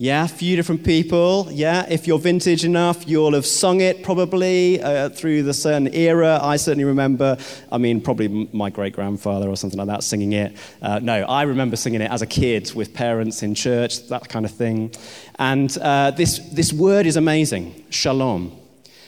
Yeah, 0.00 0.24
a 0.24 0.28
few 0.28 0.54
different 0.54 0.84
people. 0.84 1.48
Yeah, 1.50 1.84
if 1.90 2.06
you're 2.06 2.20
vintage 2.20 2.64
enough, 2.64 3.08
you'll 3.08 3.34
have 3.34 3.44
sung 3.44 3.80
it 3.80 4.04
probably 4.04 4.80
uh, 4.80 5.08
through 5.08 5.42
the 5.42 5.52
certain 5.52 5.92
era. 5.92 6.38
I 6.40 6.56
certainly 6.56 6.84
remember, 6.84 7.36
I 7.72 7.78
mean, 7.78 8.00
probably 8.00 8.48
my 8.52 8.70
great 8.70 8.92
grandfather 8.92 9.48
or 9.48 9.56
something 9.56 9.76
like 9.76 9.88
that 9.88 10.04
singing 10.04 10.34
it. 10.34 10.56
Uh, 10.80 11.00
no, 11.00 11.24
I 11.24 11.42
remember 11.42 11.74
singing 11.74 12.00
it 12.00 12.12
as 12.12 12.22
a 12.22 12.28
kid 12.28 12.72
with 12.74 12.94
parents 12.94 13.42
in 13.42 13.56
church, 13.56 14.06
that 14.06 14.28
kind 14.28 14.44
of 14.44 14.52
thing. 14.52 14.94
And 15.36 15.76
uh, 15.78 16.12
this, 16.12 16.38
this 16.50 16.72
word 16.72 17.04
is 17.04 17.16
amazing 17.16 17.84
shalom. 17.90 18.56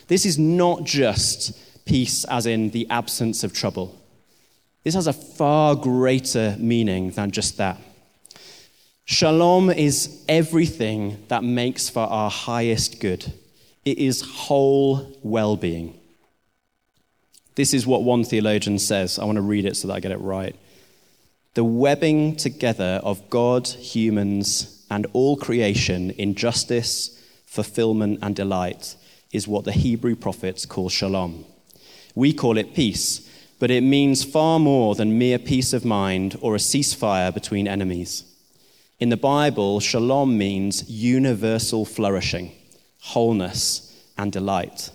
This 0.08 0.26
is 0.26 0.40
not 0.40 0.82
just 0.82 1.56
peace 1.86 2.24
as 2.24 2.46
in 2.46 2.70
the 2.70 2.90
absence 2.90 3.44
of 3.44 3.52
trouble. 3.52 3.96
This 4.82 4.94
has 4.94 5.06
a 5.06 5.12
far 5.12 5.76
greater 5.76 6.56
meaning 6.58 7.12
than 7.12 7.30
just 7.30 7.58
that. 7.58 7.78
Shalom 9.12 9.70
is 9.70 10.22
everything 10.28 11.24
that 11.26 11.42
makes 11.42 11.88
for 11.88 12.04
our 12.04 12.30
highest 12.30 13.00
good. 13.00 13.32
It 13.84 13.98
is 13.98 14.20
whole 14.20 15.18
well 15.24 15.56
being. 15.56 15.98
This 17.56 17.74
is 17.74 17.88
what 17.88 18.04
one 18.04 18.22
theologian 18.22 18.78
says. 18.78 19.18
I 19.18 19.24
want 19.24 19.34
to 19.34 19.42
read 19.42 19.64
it 19.64 19.76
so 19.76 19.88
that 19.88 19.94
I 19.94 19.98
get 19.98 20.12
it 20.12 20.20
right. 20.20 20.54
The 21.54 21.64
webbing 21.64 22.36
together 22.36 23.00
of 23.02 23.28
God, 23.30 23.66
humans, 23.66 24.86
and 24.92 25.08
all 25.12 25.36
creation 25.36 26.12
in 26.12 26.36
justice, 26.36 27.20
fulfillment, 27.46 28.20
and 28.22 28.36
delight 28.36 28.94
is 29.32 29.48
what 29.48 29.64
the 29.64 29.72
Hebrew 29.72 30.14
prophets 30.14 30.64
call 30.66 30.88
shalom. 30.88 31.44
We 32.14 32.32
call 32.32 32.58
it 32.58 32.74
peace 32.74 33.26
but 33.58 33.70
it 33.70 33.82
means 33.82 34.24
far 34.24 34.58
more 34.58 34.94
than 34.94 35.18
mere 35.18 35.38
peace 35.38 35.74
of 35.74 35.84
mind 35.84 36.34
or 36.40 36.54
a 36.54 36.58
ceasefire 36.58 37.32
between 37.32 37.68
enemies. 37.68 38.29
In 39.00 39.08
the 39.08 39.16
Bible, 39.16 39.80
shalom 39.80 40.36
means 40.36 40.90
universal 40.90 41.86
flourishing, 41.86 42.52
wholeness, 43.00 43.98
and 44.18 44.30
delight. 44.30 44.90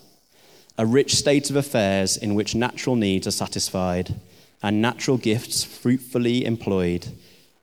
A 0.77 0.85
rich 0.85 1.15
state 1.15 1.50
of 1.50 1.55
affairs 1.55 2.15
in 2.15 2.35
which 2.35 2.53
natural 2.53 2.95
needs 2.95 3.25
are 3.25 3.31
satisfied 3.31 4.13
and 4.62 4.79
natural 4.79 5.17
gifts 5.17 5.63
fruitfully 5.63 6.45
employed. 6.45 7.07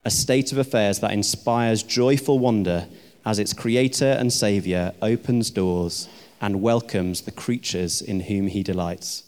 A 0.04 0.10
state 0.10 0.50
of 0.50 0.58
affairs 0.58 0.98
that 0.98 1.12
inspires 1.12 1.84
joyful 1.84 2.40
wonder 2.40 2.88
as 3.24 3.38
its 3.38 3.52
creator 3.52 4.16
and 4.18 4.32
savior 4.32 4.94
opens 5.00 5.48
doors 5.48 6.08
and 6.40 6.60
welcomes 6.60 7.20
the 7.20 7.30
creatures 7.30 8.02
in 8.02 8.18
whom 8.18 8.48
he 8.48 8.64
delights. 8.64 9.22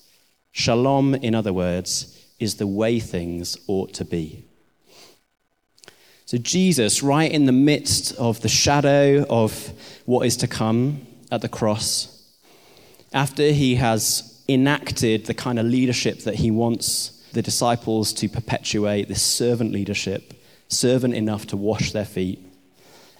Shalom, 0.50 1.14
in 1.14 1.36
other 1.36 1.52
words, 1.52 2.20
is 2.40 2.56
the 2.56 2.66
way 2.66 2.98
things 2.98 3.56
ought 3.68 3.92
to 3.92 4.04
be. 4.04 4.46
So, 6.26 6.38
Jesus, 6.38 7.02
right 7.02 7.30
in 7.30 7.44
the 7.44 7.52
midst 7.52 8.14
of 8.16 8.40
the 8.40 8.48
shadow 8.48 9.26
of 9.28 9.72
what 10.06 10.26
is 10.26 10.38
to 10.38 10.46
come 10.46 11.06
at 11.30 11.42
the 11.42 11.48
cross, 11.48 12.10
after 13.12 13.50
he 13.50 13.74
has 13.74 14.42
enacted 14.48 15.26
the 15.26 15.34
kind 15.34 15.58
of 15.58 15.66
leadership 15.66 16.20
that 16.20 16.36
he 16.36 16.50
wants 16.50 17.10
the 17.32 17.42
disciples 17.42 18.12
to 18.14 18.28
perpetuate, 18.28 19.08
this 19.08 19.22
servant 19.22 19.72
leadership, 19.72 20.34
servant 20.68 21.14
enough 21.14 21.46
to 21.48 21.56
wash 21.56 21.92
their 21.92 22.04
feet, 22.04 22.38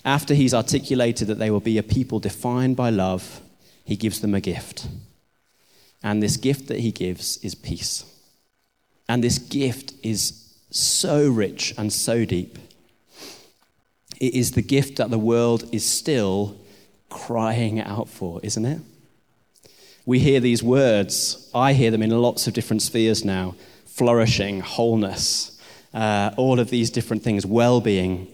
after 0.04 0.34
he's 0.34 0.54
articulated 0.54 1.28
that 1.28 1.38
they 1.38 1.50
will 1.50 1.60
be 1.60 1.78
a 1.78 1.82
people 1.82 2.20
defined 2.20 2.76
by 2.76 2.90
love, 2.90 3.40
he 3.84 3.96
gives 3.96 4.20
them 4.20 4.34
a 4.34 4.40
gift. 4.40 4.88
And 6.02 6.22
this 6.22 6.36
gift 6.36 6.68
that 6.68 6.80
he 6.80 6.92
gives 6.92 7.38
is 7.38 7.54
peace. 7.54 8.04
And 9.08 9.22
this 9.22 9.38
gift 9.38 9.94
is 10.02 10.54
so 10.70 11.28
rich 11.28 11.74
and 11.76 11.92
so 11.92 12.24
deep. 12.24 12.58
It 14.24 14.32
is 14.32 14.52
the 14.52 14.62
gift 14.62 14.96
that 14.96 15.10
the 15.10 15.18
world 15.18 15.68
is 15.70 15.84
still 15.84 16.56
crying 17.10 17.78
out 17.78 18.08
for, 18.08 18.40
isn't 18.42 18.64
it? 18.64 18.80
We 20.06 20.18
hear 20.18 20.40
these 20.40 20.62
words, 20.62 21.50
I 21.54 21.74
hear 21.74 21.90
them 21.90 22.02
in 22.02 22.08
lots 22.08 22.46
of 22.46 22.54
different 22.54 22.80
spheres 22.80 23.22
now 23.22 23.54
flourishing, 23.84 24.60
wholeness, 24.60 25.60
uh, 25.92 26.30
all 26.38 26.58
of 26.58 26.70
these 26.70 26.88
different 26.88 27.22
things, 27.22 27.44
well 27.44 27.82
being. 27.82 28.26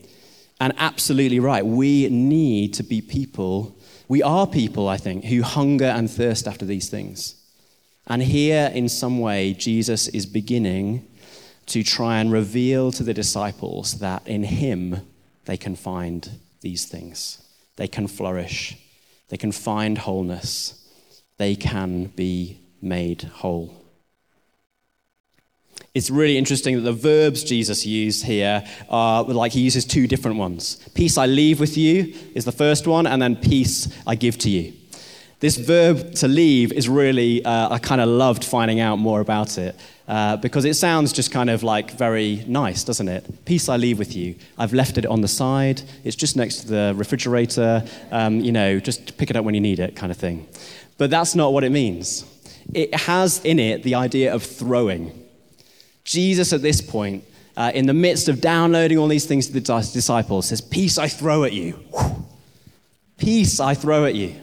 And 0.60 0.74
absolutely 0.76 1.40
right, 1.40 1.66
we 1.66 2.08
need 2.08 2.72
to 2.74 2.84
be 2.84 3.00
people, 3.00 3.76
we 4.06 4.22
are 4.22 4.46
people, 4.46 4.86
I 4.86 4.96
think, 4.96 5.24
who 5.24 5.42
hunger 5.42 5.86
and 5.86 6.08
thirst 6.08 6.46
after 6.46 6.64
these 6.64 6.88
things. 6.88 7.34
And 8.06 8.22
here, 8.22 8.70
in 8.72 8.88
some 8.88 9.18
way, 9.18 9.54
Jesus 9.54 10.06
is 10.06 10.24
beginning 10.24 11.04
to 11.66 11.82
try 11.82 12.20
and 12.20 12.30
reveal 12.30 12.92
to 12.92 13.02
the 13.02 13.12
disciples 13.12 13.98
that 13.98 14.24
in 14.28 14.44
him 14.44 15.00
they 15.50 15.56
can 15.56 15.74
find 15.74 16.30
these 16.60 16.86
things. 16.86 17.42
They 17.74 17.88
can 17.88 18.06
flourish, 18.06 18.76
they 19.30 19.36
can 19.36 19.50
find 19.50 19.98
wholeness, 19.98 20.88
they 21.38 21.56
can 21.56 22.04
be 22.04 22.60
made 22.80 23.22
whole. 23.22 23.74
It's 25.92 26.08
really 26.08 26.38
interesting 26.38 26.76
that 26.76 26.82
the 26.82 26.92
verbs 26.92 27.42
Jesus 27.42 27.84
used 27.84 28.26
here 28.26 28.64
are 28.88 29.24
like 29.24 29.50
he 29.50 29.60
uses 29.62 29.84
two 29.84 30.06
different 30.06 30.36
ones. 30.36 30.76
Peace 30.94 31.18
I 31.18 31.26
leave 31.26 31.58
with 31.58 31.76
you 31.76 32.14
is 32.32 32.44
the 32.44 32.52
first 32.52 32.86
one, 32.86 33.08
and 33.08 33.20
then 33.20 33.34
peace 33.34 33.88
I 34.06 34.14
give 34.14 34.38
to 34.38 34.50
you. 34.50 34.72
This 35.40 35.56
verb 35.56 36.14
to 36.16 36.28
leave 36.28 36.70
is 36.70 36.86
really, 36.86 37.42
uh, 37.42 37.70
I 37.70 37.78
kind 37.78 38.02
of 38.02 38.08
loved 38.10 38.44
finding 38.44 38.78
out 38.78 38.98
more 38.98 39.22
about 39.22 39.56
it 39.56 39.74
uh, 40.06 40.36
because 40.36 40.66
it 40.66 40.74
sounds 40.74 41.14
just 41.14 41.32
kind 41.32 41.48
of 41.48 41.62
like 41.62 41.92
very 41.92 42.44
nice, 42.46 42.84
doesn't 42.84 43.08
it? 43.08 43.46
Peace 43.46 43.70
I 43.70 43.78
leave 43.78 43.98
with 43.98 44.14
you. 44.14 44.34
I've 44.58 44.74
left 44.74 44.98
it 44.98 45.06
on 45.06 45.22
the 45.22 45.28
side, 45.28 45.80
it's 46.04 46.14
just 46.14 46.36
next 46.36 46.56
to 46.56 46.68
the 46.68 46.92
refrigerator, 46.94 47.82
um, 48.10 48.40
you 48.40 48.52
know, 48.52 48.78
just 48.80 49.16
pick 49.16 49.30
it 49.30 49.36
up 49.36 49.46
when 49.46 49.54
you 49.54 49.62
need 49.62 49.78
it, 49.78 49.96
kind 49.96 50.12
of 50.12 50.18
thing. 50.18 50.46
But 50.98 51.08
that's 51.08 51.34
not 51.34 51.54
what 51.54 51.64
it 51.64 51.72
means. 51.72 52.26
It 52.74 52.94
has 52.94 53.42
in 53.42 53.58
it 53.58 53.82
the 53.82 53.94
idea 53.94 54.34
of 54.34 54.42
throwing. 54.42 55.26
Jesus, 56.04 56.52
at 56.52 56.60
this 56.60 56.82
point, 56.82 57.24
uh, 57.56 57.72
in 57.74 57.86
the 57.86 57.94
midst 57.94 58.28
of 58.28 58.42
downloading 58.42 58.98
all 58.98 59.08
these 59.08 59.24
things 59.24 59.46
to 59.46 59.54
the 59.54 59.60
disciples, 59.60 60.48
says, 60.48 60.60
Peace 60.60 60.98
I 60.98 61.08
throw 61.08 61.44
at 61.44 61.54
you. 61.54 61.82
Peace 63.16 63.58
I 63.58 63.72
throw 63.72 64.04
at 64.04 64.14
you. 64.14 64.34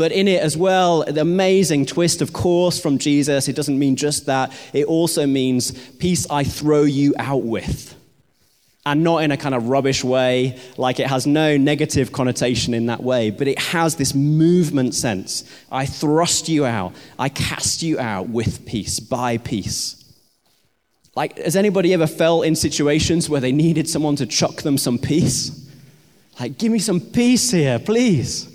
But 0.00 0.12
in 0.12 0.28
it 0.28 0.40
as 0.40 0.56
well, 0.56 1.04
the 1.04 1.20
amazing 1.20 1.84
twist, 1.84 2.22
of 2.22 2.32
course, 2.32 2.80
from 2.80 2.96
Jesus, 2.96 3.48
it 3.48 3.52
doesn't 3.54 3.78
mean 3.78 3.96
just 3.96 4.24
that. 4.24 4.50
It 4.72 4.86
also 4.86 5.26
means 5.26 5.72
peace 5.98 6.26
I 6.30 6.42
throw 6.42 6.84
you 6.84 7.12
out 7.18 7.42
with. 7.42 7.94
And 8.86 9.04
not 9.04 9.24
in 9.24 9.30
a 9.30 9.36
kind 9.36 9.54
of 9.54 9.68
rubbish 9.68 10.02
way, 10.02 10.58
like 10.78 11.00
it 11.00 11.06
has 11.06 11.26
no 11.26 11.58
negative 11.58 12.12
connotation 12.12 12.72
in 12.72 12.86
that 12.86 13.02
way, 13.02 13.28
but 13.28 13.46
it 13.46 13.58
has 13.58 13.96
this 13.96 14.14
movement 14.14 14.94
sense. 14.94 15.44
I 15.70 15.84
thrust 15.84 16.48
you 16.48 16.64
out, 16.64 16.94
I 17.18 17.28
cast 17.28 17.82
you 17.82 17.98
out 17.98 18.30
with 18.30 18.64
peace, 18.64 19.00
by 19.00 19.36
peace. 19.36 20.02
Like, 21.14 21.36
has 21.36 21.56
anybody 21.56 21.92
ever 21.92 22.06
felt 22.06 22.46
in 22.46 22.56
situations 22.56 23.28
where 23.28 23.42
they 23.42 23.52
needed 23.52 23.86
someone 23.86 24.16
to 24.16 24.24
chuck 24.24 24.62
them 24.62 24.78
some 24.78 24.96
peace? 24.98 25.70
Like, 26.40 26.56
give 26.56 26.72
me 26.72 26.78
some 26.78 27.02
peace 27.02 27.50
here, 27.50 27.78
please. 27.78 28.49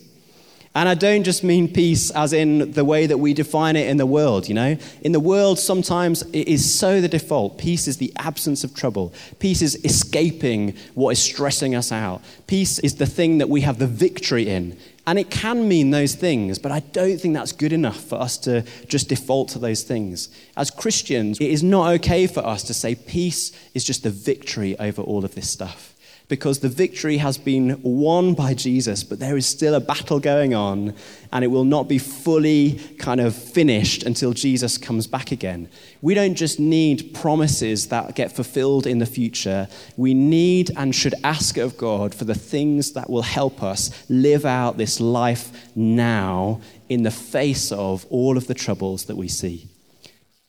And 0.75 0.89
I 0.89 0.93
don't 0.93 1.23
just 1.23 1.41
mean 1.41 1.71
peace 1.71 2.11
as 2.11 2.33
in 2.33 2.73
the 2.73 2.83
way 2.83 3.07
that 3.07 3.17
we 3.17 3.33
define 3.33 3.77
it 3.77 3.87
in 3.87 3.95
the 3.95 4.05
world, 4.05 4.49
you 4.49 4.53
know? 4.53 4.75
In 5.03 5.13
the 5.13 5.21
world, 5.21 5.57
sometimes 5.57 6.21
it 6.33 6.49
is 6.49 6.77
so 6.77 6.99
the 6.99 7.07
default. 7.07 7.57
Peace 7.57 7.87
is 7.87 7.95
the 7.95 8.11
absence 8.17 8.65
of 8.65 8.75
trouble. 8.75 9.13
Peace 9.39 9.61
is 9.61 9.75
escaping 9.85 10.75
what 10.93 11.11
is 11.11 11.23
stressing 11.23 11.75
us 11.75 11.93
out. 11.93 12.21
Peace 12.45 12.77
is 12.79 12.95
the 12.95 13.05
thing 13.05 13.37
that 13.37 13.47
we 13.47 13.61
have 13.61 13.79
the 13.79 13.87
victory 13.87 14.49
in. 14.49 14.77
And 15.07 15.17
it 15.17 15.29
can 15.29 15.69
mean 15.69 15.91
those 15.91 16.13
things, 16.15 16.59
but 16.59 16.73
I 16.73 16.79
don't 16.79 17.21
think 17.21 17.35
that's 17.35 17.53
good 17.53 17.71
enough 17.71 18.03
for 18.03 18.19
us 18.19 18.37
to 18.39 18.63
just 18.89 19.07
default 19.07 19.49
to 19.49 19.59
those 19.59 19.83
things. 19.83 20.27
As 20.57 20.71
Christians, 20.71 21.39
it 21.39 21.51
is 21.51 21.63
not 21.63 21.93
okay 21.93 22.27
for 22.27 22.45
us 22.45 22.63
to 22.63 22.73
say 22.73 22.95
peace 22.95 23.53
is 23.73 23.85
just 23.85 24.03
the 24.03 24.09
victory 24.09 24.77
over 24.77 25.01
all 25.01 25.23
of 25.23 25.35
this 25.35 25.49
stuff 25.49 25.94
because 26.27 26.59
the 26.59 26.69
victory 26.69 27.17
has 27.17 27.37
been 27.37 27.79
won 27.83 28.33
by 28.33 28.53
Jesus, 28.53 29.03
but 29.03 29.19
there 29.19 29.37
is 29.37 29.45
still 29.45 29.75
a 29.75 29.79
battle 29.79 30.19
going 30.19 30.55
on, 30.55 30.95
and 31.31 31.43
it 31.43 31.49
will 31.49 31.63
not 31.63 31.87
be 31.87 31.99
fully 31.99 32.79
kind 32.97 33.21
of 33.21 33.35
finished 33.35 34.03
until 34.03 34.33
Jesus 34.33 34.77
comes 34.77 35.05
back 35.05 35.31
again. 35.31 35.69
We 36.01 36.15
don't 36.15 36.35
just 36.35 36.59
need 36.59 37.13
promises 37.13 37.89
that 37.89 38.15
get 38.15 38.31
fulfilled 38.31 38.87
in 38.87 38.97
the 38.97 39.05
future, 39.05 39.67
we 39.97 40.13
need 40.13 40.71
and 40.75 40.95
should 40.95 41.15
ask 41.23 41.57
of 41.57 41.77
God 41.77 42.15
for 42.15 42.25
the 42.25 42.35
things 42.35 42.93
that 42.93 43.09
will 43.09 43.21
help 43.21 43.61
us 43.61 43.91
live 44.09 44.45
out 44.45 44.77
this 44.77 44.99
life 44.99 45.51
now 45.75 46.61
in 46.89 47.03
the 47.03 47.11
face 47.11 47.71
of 47.71 48.05
all 48.09 48.37
of 48.37 48.47
the 48.47 48.53
troubles 48.53 49.05
that 49.05 49.15
we 49.15 49.27
see. 49.27 49.67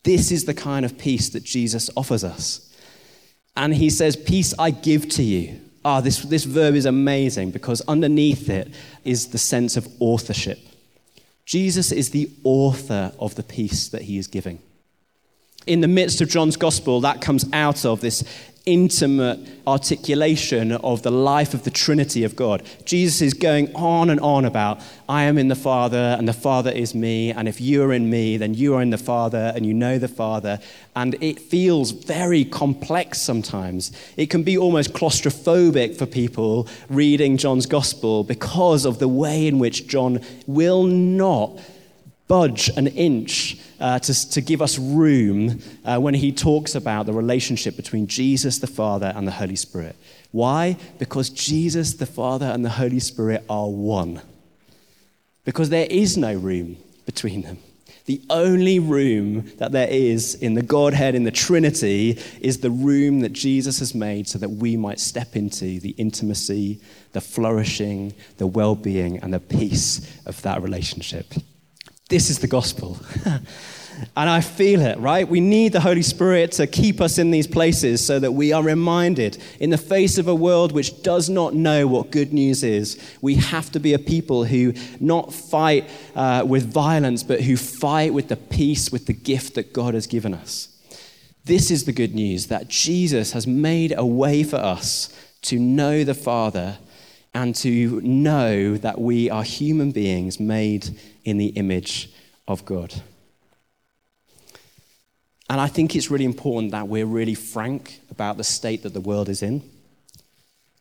This 0.04 0.30
is 0.30 0.44
the 0.44 0.54
kind 0.54 0.84
of 0.84 0.96
peace 0.96 1.30
that 1.30 1.42
Jesus 1.42 1.90
offers 1.96 2.22
us. 2.22 2.62
And 3.56 3.74
he 3.74 3.90
says, 3.90 4.16
Peace 4.16 4.54
I 4.58 4.70
give 4.70 5.08
to 5.10 5.22
you. 5.22 5.60
Ah, 5.86 6.00
this, 6.00 6.18
this 6.22 6.42
verb 6.42 6.74
is 6.74 6.84
amazing 6.84 7.52
because 7.52 7.80
underneath 7.82 8.50
it 8.50 8.74
is 9.04 9.28
the 9.28 9.38
sense 9.38 9.76
of 9.76 9.86
authorship. 10.00 10.58
Jesus 11.44 11.92
is 11.92 12.10
the 12.10 12.28
author 12.42 13.12
of 13.20 13.36
the 13.36 13.44
peace 13.44 13.86
that 13.90 14.02
he 14.02 14.18
is 14.18 14.26
giving. 14.26 14.58
In 15.64 15.82
the 15.82 15.86
midst 15.86 16.20
of 16.20 16.28
John's 16.28 16.56
gospel, 16.56 17.00
that 17.02 17.20
comes 17.20 17.44
out 17.52 17.84
of 17.84 18.00
this 18.00 18.24
intimate 18.66 19.38
articulation 19.64 20.72
of 20.72 21.02
the 21.02 21.10
life 21.10 21.54
of 21.54 21.62
the 21.62 21.70
Trinity 21.70 22.24
of 22.24 22.34
God. 22.34 22.64
Jesus 22.84 23.22
is 23.22 23.32
going 23.32 23.72
on 23.76 24.10
and 24.10 24.18
on 24.18 24.44
about, 24.44 24.80
I 25.08 25.22
am 25.22 25.38
in 25.38 25.46
the 25.46 25.54
Father, 25.54 26.16
and 26.18 26.28
the 26.28 26.32
Father 26.32 26.72
is 26.72 26.92
me, 26.92 27.30
and 27.30 27.46
if 27.46 27.60
you 27.60 27.84
are 27.84 27.92
in 27.92 28.10
me, 28.10 28.36
then 28.36 28.54
you 28.54 28.74
are 28.74 28.82
in 28.82 28.90
the 28.90 28.98
Father, 28.98 29.52
and 29.54 29.64
you 29.64 29.72
know 29.72 29.98
the 29.98 30.08
Father. 30.08 30.58
And 30.96 31.14
it 31.20 31.38
feels 31.38 31.92
very 31.92 32.44
complex 32.44 33.20
sometimes. 33.20 33.92
It 34.16 34.30
can 34.30 34.42
be 34.42 34.58
almost 34.58 34.92
claustrophobic 34.92 35.96
for 35.96 36.06
people 36.06 36.66
reading 36.88 37.36
John's 37.36 37.66
Gospel 37.66 38.24
because 38.24 38.84
of 38.84 38.98
the 38.98 39.08
way 39.08 39.46
in 39.46 39.60
which 39.60 39.86
John 39.86 40.20
will 40.48 40.82
not 40.82 41.60
budge 42.28 42.68
an 42.76 42.86
inch 42.88 43.58
uh, 43.80 43.98
to, 44.00 44.30
to 44.30 44.40
give 44.40 44.62
us 44.62 44.78
room 44.78 45.60
uh, 45.84 45.98
when 45.98 46.14
he 46.14 46.32
talks 46.32 46.74
about 46.74 47.06
the 47.06 47.12
relationship 47.12 47.76
between 47.76 48.06
Jesus 48.06 48.58
the 48.58 48.66
Father 48.66 49.12
and 49.14 49.26
the 49.26 49.32
Holy 49.32 49.56
Spirit. 49.56 49.96
Why? 50.32 50.76
Because 50.98 51.30
Jesus 51.30 51.94
the 51.94 52.06
Father 52.06 52.46
and 52.46 52.64
the 52.64 52.70
Holy 52.70 53.00
Spirit 53.00 53.44
are 53.48 53.68
one. 53.68 54.20
Because 55.44 55.68
there 55.68 55.86
is 55.88 56.16
no 56.16 56.34
room 56.34 56.76
between 57.04 57.42
them. 57.42 57.58
The 58.06 58.22
only 58.30 58.78
room 58.78 59.50
that 59.58 59.72
there 59.72 59.88
is 59.88 60.36
in 60.36 60.54
the 60.54 60.62
Godhead, 60.62 61.16
in 61.16 61.24
the 61.24 61.32
Trinity, 61.32 62.18
is 62.40 62.58
the 62.58 62.70
room 62.70 63.20
that 63.20 63.32
Jesus 63.32 63.80
has 63.80 63.96
made 63.96 64.28
so 64.28 64.38
that 64.38 64.48
we 64.48 64.76
might 64.76 65.00
step 65.00 65.34
into 65.34 65.80
the 65.80 65.90
intimacy, 65.98 66.80
the 67.12 67.20
flourishing, 67.20 68.14
the 68.38 68.46
well 68.46 68.76
being, 68.76 69.18
and 69.18 69.34
the 69.34 69.40
peace 69.40 70.08
of 70.24 70.40
that 70.42 70.62
relationship. 70.62 71.34
This 72.08 72.30
is 72.30 72.38
the 72.38 72.46
gospel. 72.46 72.98
and 73.24 74.30
I 74.30 74.40
feel 74.40 74.80
it, 74.80 74.96
right? 74.98 75.28
We 75.28 75.40
need 75.40 75.72
the 75.72 75.80
Holy 75.80 76.02
Spirit 76.02 76.52
to 76.52 76.68
keep 76.68 77.00
us 77.00 77.18
in 77.18 77.32
these 77.32 77.48
places 77.48 78.04
so 78.04 78.20
that 78.20 78.30
we 78.30 78.52
are 78.52 78.62
reminded 78.62 79.42
in 79.58 79.70
the 79.70 79.78
face 79.78 80.16
of 80.16 80.28
a 80.28 80.34
world 80.34 80.70
which 80.70 81.02
does 81.02 81.28
not 81.28 81.54
know 81.54 81.88
what 81.88 82.12
good 82.12 82.32
news 82.32 82.62
is. 82.62 82.96
We 83.20 83.34
have 83.36 83.72
to 83.72 83.80
be 83.80 83.92
a 83.92 83.98
people 83.98 84.44
who 84.44 84.74
not 85.00 85.34
fight 85.34 85.90
uh, 86.14 86.44
with 86.46 86.72
violence, 86.72 87.24
but 87.24 87.40
who 87.40 87.56
fight 87.56 88.14
with 88.14 88.28
the 88.28 88.36
peace, 88.36 88.92
with 88.92 89.06
the 89.06 89.12
gift 89.12 89.56
that 89.56 89.72
God 89.72 89.94
has 89.94 90.06
given 90.06 90.32
us. 90.32 90.68
This 91.44 91.72
is 91.72 91.84
the 91.84 91.92
good 91.92 92.14
news 92.14 92.46
that 92.46 92.68
Jesus 92.68 93.32
has 93.32 93.48
made 93.48 93.92
a 93.96 94.06
way 94.06 94.44
for 94.44 94.56
us 94.56 95.12
to 95.42 95.58
know 95.58 96.04
the 96.04 96.14
Father 96.14 96.78
and 97.36 97.54
to 97.54 98.00
know 98.00 98.78
that 98.78 98.98
we 98.98 99.28
are 99.28 99.42
human 99.42 99.90
beings 99.90 100.40
made 100.40 100.88
in 101.22 101.36
the 101.36 101.48
image 101.48 102.10
of 102.48 102.64
God. 102.64 102.94
And 105.50 105.60
I 105.60 105.66
think 105.66 105.94
it's 105.94 106.10
really 106.10 106.24
important 106.24 106.72
that 106.72 106.88
we're 106.88 107.04
really 107.04 107.34
frank 107.34 108.00
about 108.10 108.38
the 108.38 108.42
state 108.42 108.84
that 108.84 108.94
the 108.94 109.02
world 109.02 109.28
is 109.28 109.42
in. 109.42 109.62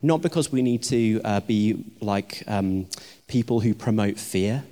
Not 0.02 0.22
because 0.22 0.50
we 0.50 0.62
need 0.62 0.82
to 0.84 1.22
uh, 1.26 1.40
be 1.42 1.84
like 2.00 2.42
um, 2.48 2.88
people 3.28 3.60
who 3.60 3.74
promote 3.74 4.18
fear. 4.18 4.64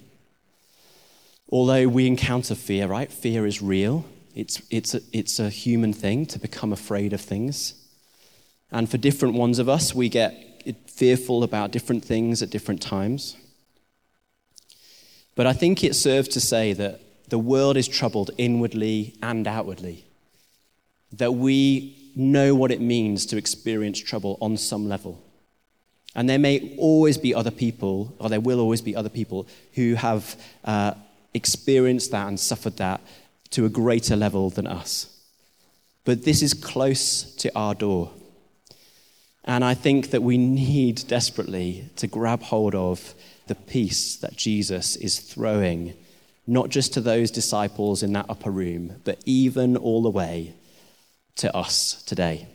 Although 1.50 1.90
we 1.90 2.08
encounter 2.08 2.56
fear, 2.56 2.88
right? 2.88 3.12
Fear 3.12 3.46
is 3.46 3.62
real. 3.62 4.06
It's, 4.34 4.62
it's, 4.70 4.96
a, 4.96 5.02
it's 5.12 5.38
a 5.38 5.50
human 5.50 5.92
thing 5.92 6.28
to 6.28 6.40
become 6.40 6.72
afraid 6.72 7.12
of 7.12 7.20
things. 7.20 7.74
And 8.72 8.90
for 8.90 8.98
different 8.98 9.36
ones 9.36 9.60
of 9.60 9.68
us, 9.68 9.94
we 9.94 10.08
get 10.08 10.53
fearful 10.88 11.44
about 11.44 11.72
different 11.72 12.04
things 12.04 12.42
at 12.42 12.50
different 12.50 12.82
times. 12.82 13.36
But 15.36 15.48
I 15.48 15.54
think 15.54 15.84
it 15.84 15.96
serves 15.96 16.28
to 16.30 16.40
say 16.40 16.74
that 16.74 17.02
the 17.30 17.40
world 17.40 17.78
is 17.78 17.88
troubled 17.88 18.32
inwardly 18.38 19.16
and 19.22 19.48
outwardly, 19.48 20.06
that 21.14 21.34
we 21.34 22.12
know 22.16 22.54
what 22.54 22.72
it 22.72 22.82
means 22.82 23.26
to 23.28 23.38
experience 23.38 24.00
trouble 24.00 24.38
on 24.40 24.58
some 24.58 24.88
level. 24.88 25.24
And 26.16 26.30
there 26.30 26.40
may 26.40 26.76
always 26.78 27.18
be 27.18 27.34
other 27.34 27.50
people, 27.50 28.16
or 28.20 28.30
there 28.30 28.40
will 28.40 28.60
always 28.60 28.82
be 28.82 28.96
other 28.96 29.10
people, 29.10 29.48
who 29.74 29.96
have 29.96 30.36
uh, 30.64 30.94
experienced 31.34 32.12
that 32.12 32.28
and 32.28 32.40
suffered 32.40 32.78
that 32.78 33.02
to 33.52 33.66
a 33.66 33.70
greater 33.70 34.16
level 34.16 34.52
than 34.52 34.68
us. 34.68 35.08
But 36.06 36.24
this 36.24 36.42
is 36.42 36.54
close 36.54 37.24
to 37.36 37.52
our 37.56 37.74
door. 37.74 38.12
And 39.46 39.64
I 39.64 39.74
think 39.74 40.12
that 40.12 40.24
we 40.24 40.38
need 40.38 41.04
desperately 41.08 41.90
to 41.98 42.08
grab 42.08 42.44
hold 42.44 42.76
of 42.76 43.14
the 43.48 43.56
peace 43.56 44.16
that 44.18 44.38
Jesus 44.38 44.96
is 44.96 45.20
throwing, 45.20 45.94
not 46.48 46.70
just 46.70 46.94
to 46.94 47.02
those 47.02 47.30
disciples 47.30 48.04
in 48.04 48.14
that 48.14 48.30
upper 48.30 48.52
room, 48.52 49.02
but 49.04 49.22
even 49.26 49.76
all 49.76 50.02
the 50.02 50.10
way 50.10 50.54
to 51.36 51.54
us 51.56 52.02
today. 52.04 52.48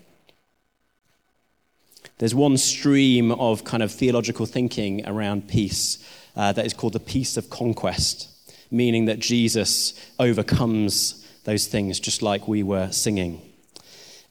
There's 2.19 2.35
one 2.35 2.57
stream 2.57 3.33
of 3.33 3.65
kind 3.65 3.83
of 3.83 3.93
theological 3.93 4.47
thinking 4.47 5.07
around 5.07 5.49
peace 5.49 5.99
uh, 6.35 6.53
that 6.53 6.67
is 6.67 6.75
called 6.75 6.95
the 6.95 7.01
peace 7.01 7.37
of 7.37 7.51
conquest, 7.51 8.29
meaning 8.71 9.05
that 9.05 9.19
Jesus 9.19 9.95
overcomes 10.19 11.25
those 11.45 11.67
things 11.67 12.01
just 12.01 12.23
like 12.23 12.49
we 12.49 12.63
were 12.63 12.91
singing. 12.91 13.48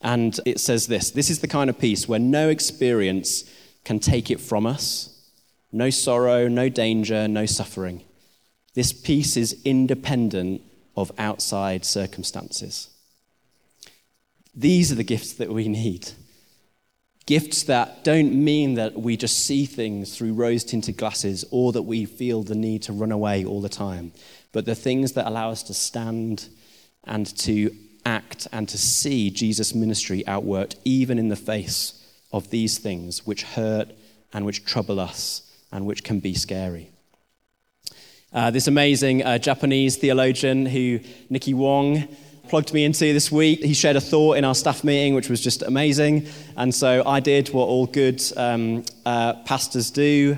And 0.01 0.39
it 0.45 0.59
says 0.59 0.87
this 0.87 1.11
this 1.11 1.29
is 1.29 1.39
the 1.39 1.47
kind 1.47 1.69
of 1.69 1.79
peace 1.79 2.07
where 2.07 2.19
no 2.19 2.49
experience 2.49 3.43
can 3.83 3.99
take 3.99 4.29
it 4.29 4.39
from 4.39 4.65
us 4.65 5.17
no 5.71 5.89
sorrow, 5.89 6.47
no 6.47 6.69
danger, 6.69 7.27
no 7.27 7.45
suffering. 7.45 8.03
This 8.73 8.93
peace 8.93 9.37
is 9.37 9.61
independent 9.65 10.61
of 10.95 11.11
outside 11.17 11.85
circumstances. 11.85 12.89
These 14.55 14.91
are 14.91 14.95
the 14.95 15.03
gifts 15.03 15.33
that 15.33 15.51
we 15.51 15.67
need. 15.67 16.09
Gifts 17.25 17.63
that 17.63 18.03
don't 18.03 18.33
mean 18.33 18.75
that 18.75 18.93
we 18.93 19.17
just 19.17 19.45
see 19.45 19.65
things 19.65 20.17
through 20.17 20.33
rose 20.33 20.63
tinted 20.63 20.95
glasses 20.95 21.43
or 21.51 21.73
that 21.73 21.81
we 21.81 22.05
feel 22.05 22.41
the 22.41 22.55
need 22.55 22.81
to 22.83 22.93
run 22.93 23.11
away 23.11 23.43
all 23.43 23.61
the 23.61 23.69
time, 23.69 24.13
but 24.53 24.65
the 24.65 24.75
things 24.75 25.13
that 25.13 25.27
allow 25.27 25.51
us 25.51 25.61
to 25.63 25.73
stand 25.73 26.47
and 27.03 27.25
to 27.39 27.75
act 28.07 28.47
and 28.51 28.69
to 28.69 28.77
see 28.77 29.29
Jesus' 29.29 29.75
ministry 29.75 30.23
outworked 30.27 30.75
even 30.85 31.19
in 31.19 31.27
the 31.27 31.35
face 31.35 31.79
of 32.31 32.49
these 32.49 32.77
things 32.77 33.27
which 33.27 33.43
hurt 33.43 33.89
and 34.33 34.45
which 34.45 34.63
trouble 34.65 34.99
us 34.99 35.41
and 35.71 35.85
which 35.85 36.03
can 36.03 36.19
be 36.19 36.33
scary. 36.33 36.89
Uh, 38.33 38.49
this 38.51 38.67
amazing 38.67 39.23
uh, 39.23 39.37
Japanese 39.37 39.97
theologian 39.97 40.65
who 40.65 40.99
Nikki 41.29 41.53
Wong 41.53 42.07
plugged 42.47 42.73
me 42.73 42.85
into 42.85 43.11
this 43.13 43.29
week, 43.29 43.61
he 43.61 43.73
shared 43.73 43.97
a 43.97 44.01
thought 44.01 44.37
in 44.37 44.45
our 44.45 44.55
staff 44.55 44.83
meeting, 44.83 45.13
which 45.13 45.29
was 45.29 45.41
just 45.41 45.61
amazing. 45.63 46.27
And 46.55 46.73
so 46.73 47.03
I 47.05 47.19
did 47.19 47.49
what 47.49 47.65
all 47.65 47.87
good 47.87 48.21
um, 48.37 48.85
uh, 49.05 49.33
pastors 49.43 49.91
do. 49.91 50.37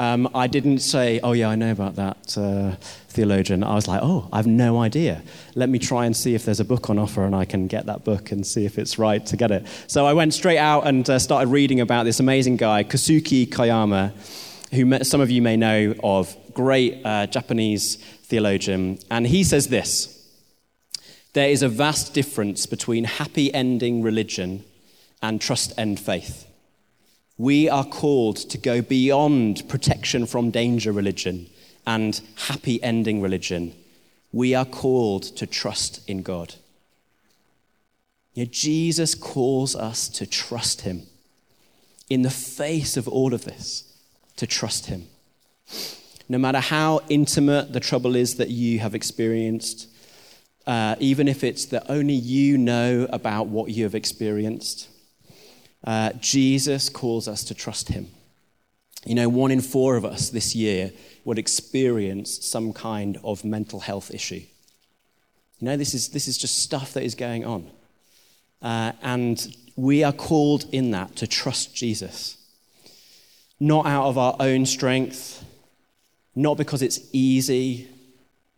Um, 0.00 0.30
I 0.34 0.46
didn't 0.46 0.78
say, 0.78 1.20
oh, 1.22 1.32
yeah, 1.32 1.50
I 1.50 1.56
know 1.56 1.72
about 1.72 1.96
that 1.96 2.38
uh, 2.38 2.76
theologian. 3.08 3.62
I 3.62 3.74
was 3.74 3.86
like, 3.86 4.00
oh, 4.02 4.30
I 4.32 4.38
have 4.38 4.46
no 4.46 4.78
idea. 4.78 5.22
Let 5.54 5.68
me 5.68 5.78
try 5.78 6.06
and 6.06 6.16
see 6.16 6.34
if 6.34 6.46
there's 6.46 6.58
a 6.58 6.64
book 6.64 6.88
on 6.88 6.98
offer 6.98 7.22
and 7.22 7.36
I 7.36 7.44
can 7.44 7.66
get 7.66 7.84
that 7.84 8.02
book 8.02 8.32
and 8.32 8.46
see 8.46 8.64
if 8.64 8.78
it's 8.78 8.98
right 8.98 9.26
to 9.26 9.36
get 9.36 9.50
it. 9.50 9.66
So 9.88 10.06
I 10.06 10.14
went 10.14 10.32
straight 10.32 10.56
out 10.56 10.86
and 10.86 11.08
uh, 11.10 11.18
started 11.18 11.50
reading 11.50 11.80
about 11.80 12.04
this 12.04 12.18
amazing 12.18 12.56
guy, 12.56 12.82
Kosuke 12.82 13.46
Koyama. 13.50 14.12
who 14.72 15.04
some 15.04 15.20
of 15.20 15.30
you 15.30 15.42
may 15.42 15.58
know 15.58 15.94
of, 16.02 16.34
great 16.54 17.04
uh, 17.04 17.26
Japanese 17.26 17.96
theologian, 18.24 18.98
and 19.10 19.26
he 19.26 19.44
says 19.44 19.68
this 19.68 20.26
There 21.34 21.50
is 21.50 21.62
a 21.62 21.68
vast 21.68 22.14
difference 22.14 22.64
between 22.64 23.04
happy 23.04 23.52
ending 23.52 24.02
religion 24.02 24.64
and 25.20 25.42
trust 25.42 25.74
end 25.76 26.00
faith. 26.00 26.49
We 27.40 27.70
are 27.70 27.86
called 27.86 28.36
to 28.36 28.58
go 28.58 28.82
beyond 28.82 29.66
protection 29.66 30.26
from 30.26 30.50
danger 30.50 30.92
religion 30.92 31.48
and 31.86 32.20
happy 32.36 32.82
ending 32.82 33.22
religion. 33.22 33.74
We 34.30 34.54
are 34.54 34.66
called 34.66 35.22
to 35.38 35.46
trust 35.46 36.06
in 36.06 36.20
God. 36.20 36.56
You 38.34 38.44
know, 38.44 38.50
Jesus 38.52 39.14
calls 39.14 39.74
us 39.74 40.06
to 40.10 40.26
trust 40.26 40.82
him 40.82 41.04
in 42.10 42.20
the 42.20 42.28
face 42.28 42.98
of 42.98 43.08
all 43.08 43.32
of 43.32 43.46
this, 43.46 43.90
to 44.36 44.46
trust 44.46 44.88
him. 44.88 45.06
No 46.28 46.36
matter 46.36 46.60
how 46.60 47.00
intimate 47.08 47.72
the 47.72 47.80
trouble 47.80 48.16
is 48.16 48.34
that 48.34 48.50
you 48.50 48.80
have 48.80 48.94
experienced, 48.94 49.88
uh, 50.66 50.96
even 51.00 51.26
if 51.26 51.42
it's 51.42 51.64
that 51.64 51.86
only 51.88 52.12
you 52.12 52.58
know 52.58 53.08
about 53.10 53.46
what 53.46 53.70
you 53.70 53.84
have 53.84 53.94
experienced, 53.94 54.90
uh, 55.84 56.12
Jesus 56.20 56.88
calls 56.88 57.28
us 57.28 57.44
to 57.44 57.54
trust 57.54 57.88
him. 57.88 58.08
You 59.04 59.14
know, 59.14 59.28
one 59.28 59.50
in 59.50 59.60
four 59.60 59.96
of 59.96 60.04
us 60.04 60.30
this 60.30 60.54
year 60.54 60.92
would 61.24 61.38
experience 61.38 62.44
some 62.44 62.72
kind 62.72 63.18
of 63.24 63.44
mental 63.44 63.80
health 63.80 64.12
issue. 64.12 64.42
You 65.58 65.66
know, 65.66 65.76
this 65.76 65.94
is, 65.94 66.08
this 66.10 66.28
is 66.28 66.36
just 66.36 66.58
stuff 66.58 66.92
that 66.94 67.02
is 67.02 67.14
going 67.14 67.44
on. 67.44 67.70
Uh, 68.60 68.92
and 69.02 69.56
we 69.76 70.04
are 70.04 70.12
called 70.12 70.66
in 70.72 70.90
that 70.90 71.16
to 71.16 71.26
trust 71.26 71.74
Jesus. 71.74 72.36
Not 73.58 73.86
out 73.86 74.06
of 74.06 74.18
our 74.18 74.36
own 74.40 74.66
strength, 74.66 75.44
not 76.34 76.56
because 76.56 76.82
it's 76.82 77.00
easy, 77.12 77.88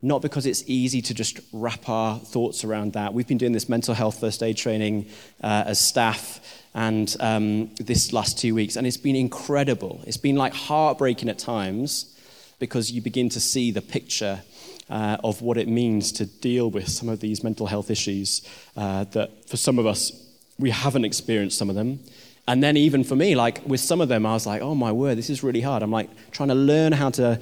not 0.03 0.21
because 0.21 0.47
it's 0.47 0.65
easy 0.67 1.01
to 1.01 1.15
just 1.15 1.39
wrap 1.53 1.89
our 1.89 2.19
thoughts 2.19 2.65
around 2.65 2.95
that. 2.95 3.15
We've 3.15 3.27
been 3.27 3.39
doing 3.39 3.53
this 3.53 3.69
mental 3.69 3.95
health 3.95 4.19
first 4.19 4.43
aid 4.43 4.57
training 4.57 5.07
uh, 5.43 5.65
as 5.67 5.79
staff 5.79 6.41
and 6.75 7.15
um, 7.21 7.71
this 7.77 8.13
last 8.13 8.39
two 8.39 8.55
weeks, 8.55 8.77
and 8.77 8.87
it's 8.87 8.97
been 8.97 9.17
incredible. 9.17 10.03
It's 10.07 10.17
been 10.17 10.37
like 10.37 10.55
heartbreaking 10.55 11.29
at 11.29 11.39
times 11.39 12.19
because 12.59 12.91
you 12.91 13.01
begin 13.01 13.29
to 13.29 13.41
see 13.41 13.71
the 13.71 13.83
picture 13.83 14.43
uh, 14.91 15.17
of 15.23 15.41
what 15.43 15.57
it 15.57 15.69
means 15.69 16.13
to 16.13 16.27
deal 16.27 16.71
with 16.71 16.89
some 16.89 17.09
of 17.09 17.21
these 17.21 17.45
mental 17.45 17.67
health 17.67 17.91
issues 17.91 18.43
uh, 18.77 19.05
that 19.05 19.49
for 19.49 19.57
some 19.57 19.79
of 19.79 19.87
us, 19.87 20.13
we 20.59 20.71
haven't 20.71 21.05
experienced 21.05 21.59
some 21.59 21.71
of 21.71 21.77
them. 21.77 22.01
And 22.49 22.63
then, 22.63 22.77
even 22.77 23.05
for 23.05 23.15
me, 23.15 23.35
like 23.37 23.65
with 23.67 23.81
some 23.81 24.01
of 24.01 24.09
them, 24.09 24.27
I 24.27 24.33
was 24.35 24.47
like, 24.47 24.63
oh 24.63 24.75
my 24.75 24.91
word, 24.91 25.17
this 25.17 25.31
is 25.31 25.43
really 25.43 25.61
hard. 25.61 25.83
I'm 25.83 25.93
like 25.93 26.11
trying 26.33 26.49
to 26.49 26.55
learn 26.55 26.93
how 26.93 27.11
to 27.11 27.41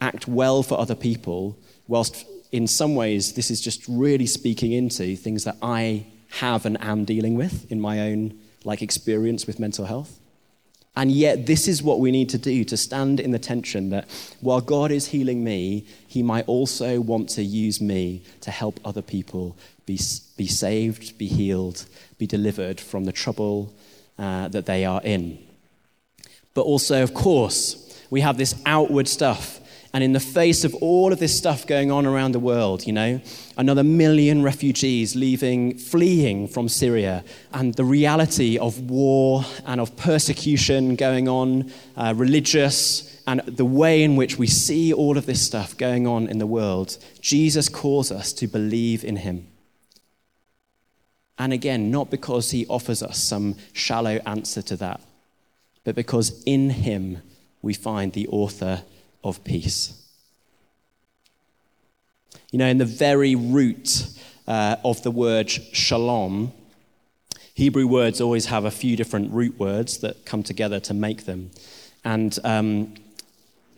act 0.00 0.28
well 0.28 0.62
for 0.62 0.78
other 0.78 0.94
people, 0.94 1.56
whilst 1.92 2.24
in 2.52 2.66
some 2.66 2.94
ways, 2.94 3.34
this 3.34 3.50
is 3.50 3.60
just 3.60 3.86
really 3.86 4.24
speaking 4.24 4.72
into 4.72 5.14
things 5.14 5.44
that 5.44 5.58
I 5.60 6.06
have 6.40 6.64
and 6.64 6.82
am 6.82 7.04
dealing 7.04 7.34
with 7.34 7.70
in 7.70 7.82
my 7.82 8.00
own 8.00 8.38
like 8.64 8.80
experience 8.80 9.46
with 9.46 9.60
mental 9.60 9.84
health. 9.84 10.18
And 10.96 11.10
yet, 11.10 11.44
this 11.44 11.68
is 11.68 11.82
what 11.82 12.00
we 12.00 12.10
need 12.10 12.30
to 12.30 12.38
do 12.38 12.64
to 12.64 12.78
stand 12.78 13.20
in 13.20 13.30
the 13.30 13.38
tension 13.38 13.90
that 13.90 14.08
while 14.40 14.62
God 14.62 14.90
is 14.90 15.08
healing 15.08 15.44
me, 15.44 15.86
He 16.08 16.22
might 16.22 16.46
also 16.48 16.98
want 16.98 17.28
to 17.30 17.42
use 17.42 17.78
me 17.82 18.22
to 18.40 18.50
help 18.50 18.80
other 18.86 19.02
people 19.02 19.54
be, 19.84 19.98
be 20.38 20.46
saved, 20.46 21.18
be 21.18 21.26
healed, 21.26 21.84
be 22.16 22.26
delivered 22.26 22.80
from 22.80 23.04
the 23.04 23.12
trouble 23.12 23.74
uh, 24.18 24.48
that 24.48 24.64
they 24.64 24.86
are 24.86 25.02
in. 25.02 25.38
But 26.54 26.62
also, 26.62 27.02
of 27.02 27.12
course, 27.12 27.60
we 28.08 28.22
have 28.22 28.38
this 28.38 28.54
outward 28.64 29.08
stuff 29.08 29.58
and 29.94 30.02
in 30.02 30.12
the 30.12 30.20
face 30.20 30.64
of 30.64 30.74
all 30.76 31.12
of 31.12 31.18
this 31.18 31.36
stuff 31.36 31.66
going 31.66 31.90
on 31.90 32.06
around 32.06 32.32
the 32.32 32.38
world, 32.38 32.86
you 32.86 32.92
know, 32.92 33.20
another 33.58 33.84
million 33.84 34.42
refugees 34.42 35.14
leaving, 35.14 35.76
fleeing 35.76 36.48
from 36.48 36.68
Syria, 36.68 37.24
and 37.52 37.74
the 37.74 37.84
reality 37.84 38.56
of 38.56 38.90
war 38.90 39.44
and 39.66 39.80
of 39.80 39.94
persecution 39.96 40.96
going 40.96 41.28
on, 41.28 41.70
uh, 41.96 42.14
religious, 42.16 43.22
and 43.26 43.40
the 43.40 43.66
way 43.66 44.02
in 44.02 44.16
which 44.16 44.38
we 44.38 44.46
see 44.46 44.94
all 44.94 45.18
of 45.18 45.26
this 45.26 45.42
stuff 45.42 45.76
going 45.76 46.06
on 46.06 46.26
in 46.26 46.38
the 46.38 46.46
world, 46.46 46.96
Jesus 47.20 47.68
calls 47.68 48.10
us 48.10 48.32
to 48.32 48.46
believe 48.46 49.04
in 49.04 49.16
him. 49.16 49.46
And 51.38 51.52
again, 51.52 51.90
not 51.90 52.10
because 52.10 52.50
he 52.50 52.66
offers 52.66 53.02
us 53.02 53.18
some 53.18 53.56
shallow 53.74 54.20
answer 54.24 54.62
to 54.62 54.76
that, 54.76 55.02
but 55.84 55.94
because 55.94 56.42
in 56.44 56.70
him 56.70 57.18
we 57.60 57.74
find 57.74 58.12
the 58.12 58.28
author 58.28 58.82
of 59.24 59.42
peace. 59.44 59.98
You 62.50 62.58
know, 62.58 62.66
in 62.66 62.78
the 62.78 62.84
very 62.84 63.34
root 63.34 64.06
uh, 64.46 64.76
of 64.84 65.02
the 65.02 65.10
word 65.10 65.50
shalom, 65.50 66.52
Hebrew 67.54 67.86
words 67.86 68.20
always 68.20 68.46
have 68.46 68.64
a 68.64 68.70
few 68.70 68.96
different 68.96 69.32
root 69.32 69.58
words 69.58 69.98
that 69.98 70.24
come 70.24 70.42
together 70.42 70.80
to 70.80 70.94
make 70.94 71.24
them. 71.24 71.50
And 72.04 72.38
um, 72.44 72.94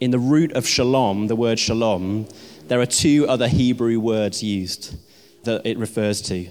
in 0.00 0.10
the 0.10 0.18
root 0.18 0.52
of 0.52 0.66
shalom, 0.66 1.26
the 1.26 1.36
word 1.36 1.58
shalom, 1.58 2.28
there 2.68 2.80
are 2.80 2.86
two 2.86 3.26
other 3.28 3.48
Hebrew 3.48 4.00
words 4.00 4.42
used 4.42 4.96
that 5.44 5.64
it 5.64 5.78
refers 5.78 6.20
to. 6.22 6.48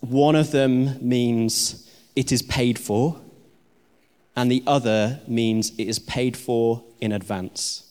One 0.00 0.36
of 0.36 0.50
them 0.50 0.96
means 1.06 1.90
it 2.14 2.30
is 2.30 2.42
paid 2.42 2.78
for, 2.78 3.20
and 4.36 4.50
the 4.50 4.62
other 4.66 5.20
means 5.26 5.72
it 5.76 5.88
is 5.88 5.98
paid 5.98 6.36
for 6.36 6.84
in 7.00 7.12
advance 7.12 7.84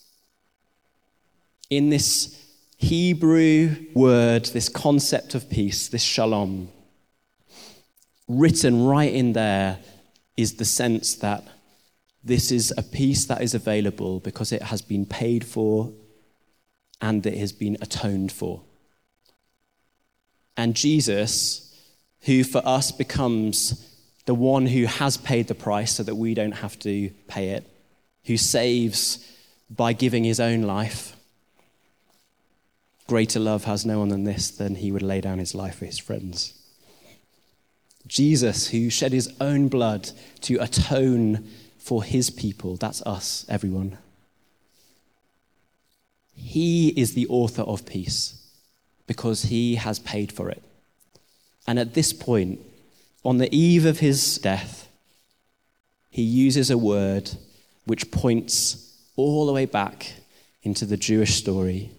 in 1.78 1.90
this 1.90 2.40
Hebrew 2.78 3.76
word, 3.94 4.46
this 4.46 4.70
concept 4.70 5.36
of 5.36 5.50
peace, 5.50 5.88
this 5.88 6.04
shalom, 6.04 6.70
written 8.28 8.86
right 8.86 9.14
in 9.14 9.34
there 9.34 9.80
is 10.36 10.56
the 10.56 10.66
sense 10.66 11.16
that 11.16 11.44
this 12.24 12.52
is 12.52 12.74
a 12.78 12.84
peace 12.84 13.26
that 13.26 13.42
is 13.42 13.54
available 13.54 14.20
because 14.20 14.52
it 14.52 14.64
has 14.64 14.82
been 14.82 15.06
paid 15.06 15.46
for 15.46 15.92
and 17.02 17.26
it 17.26 17.38
has 17.38 17.52
been 17.52 17.78
atoned 17.82 18.32
for. 18.32 18.62
And 20.56 20.76
Jesus, 20.76 21.74
who 22.22 22.44
for 22.44 22.62
us 22.66 22.92
becomes 22.92 23.90
the 24.26 24.34
one 24.36 24.68
who 24.68 24.86
has 24.86 25.18
paid 25.18 25.48
the 25.48 25.56
price 25.56 25.94
so 25.94 26.04
that 26.04 26.16
we 26.16 26.34
don't 26.34 26.54
have 26.54 26.80
to 26.80 27.10
pay 27.28 27.50
it, 27.50 27.70
who 28.26 28.38
saves 28.38 29.30
by 29.70 29.92
giving 29.92 30.24
his 30.24 30.40
own 30.40 30.62
life, 30.62 31.18
Greater 33.14 33.40
love 33.40 33.66
has 33.66 33.86
no 33.86 34.00
one 34.00 34.10
than 34.10 34.24
this, 34.24 34.50
than 34.50 34.74
he 34.74 34.92
would 34.92 35.04
lay 35.04 35.22
down 35.22 35.38
his 35.38 35.54
life 35.54 35.76
for 35.76 35.86
his 35.86 36.00
friends. 36.00 36.60
Jesus, 38.08 38.70
who 38.70 38.90
shed 38.90 39.14
his 39.14 39.32
own 39.40 39.68
blood 39.68 40.10
to 40.42 40.56
atone 40.56 41.48
for 41.78 42.04
his 42.04 42.32
people, 42.32 42.76
that's 42.76 43.04
us, 43.04 43.46
everyone. 43.48 44.00
He 46.34 46.88
is 47.00 47.14
the 47.14 47.28
author 47.28 47.62
of 47.62 47.86
peace 47.86 48.44
because 49.06 49.44
he 49.44 49.76
has 49.76 50.00
paid 50.00 50.32
for 50.32 50.50
it. 50.50 50.64
And 51.68 51.78
at 51.78 51.94
this 51.94 52.14
point, 52.14 52.62
on 53.24 53.38
the 53.38 53.56
eve 53.56 53.86
of 53.86 54.00
his 54.00 54.40
death, 54.40 54.90
he 56.10 56.24
uses 56.24 56.72
a 56.72 56.80
word 56.80 57.30
which 57.86 58.10
points 58.10 58.92
all 59.16 59.46
the 59.46 59.54
way 59.54 59.68
back 59.68 60.14
into 60.64 60.88
the 60.88 60.98
Jewish 60.98 61.36
story 61.36 61.92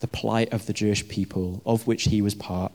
the 0.00 0.08
plight 0.08 0.52
of 0.52 0.66
the 0.66 0.72
Jewish 0.72 1.06
people, 1.08 1.62
of 1.64 1.86
which 1.86 2.04
he 2.04 2.20
was 2.20 2.34
part. 2.34 2.72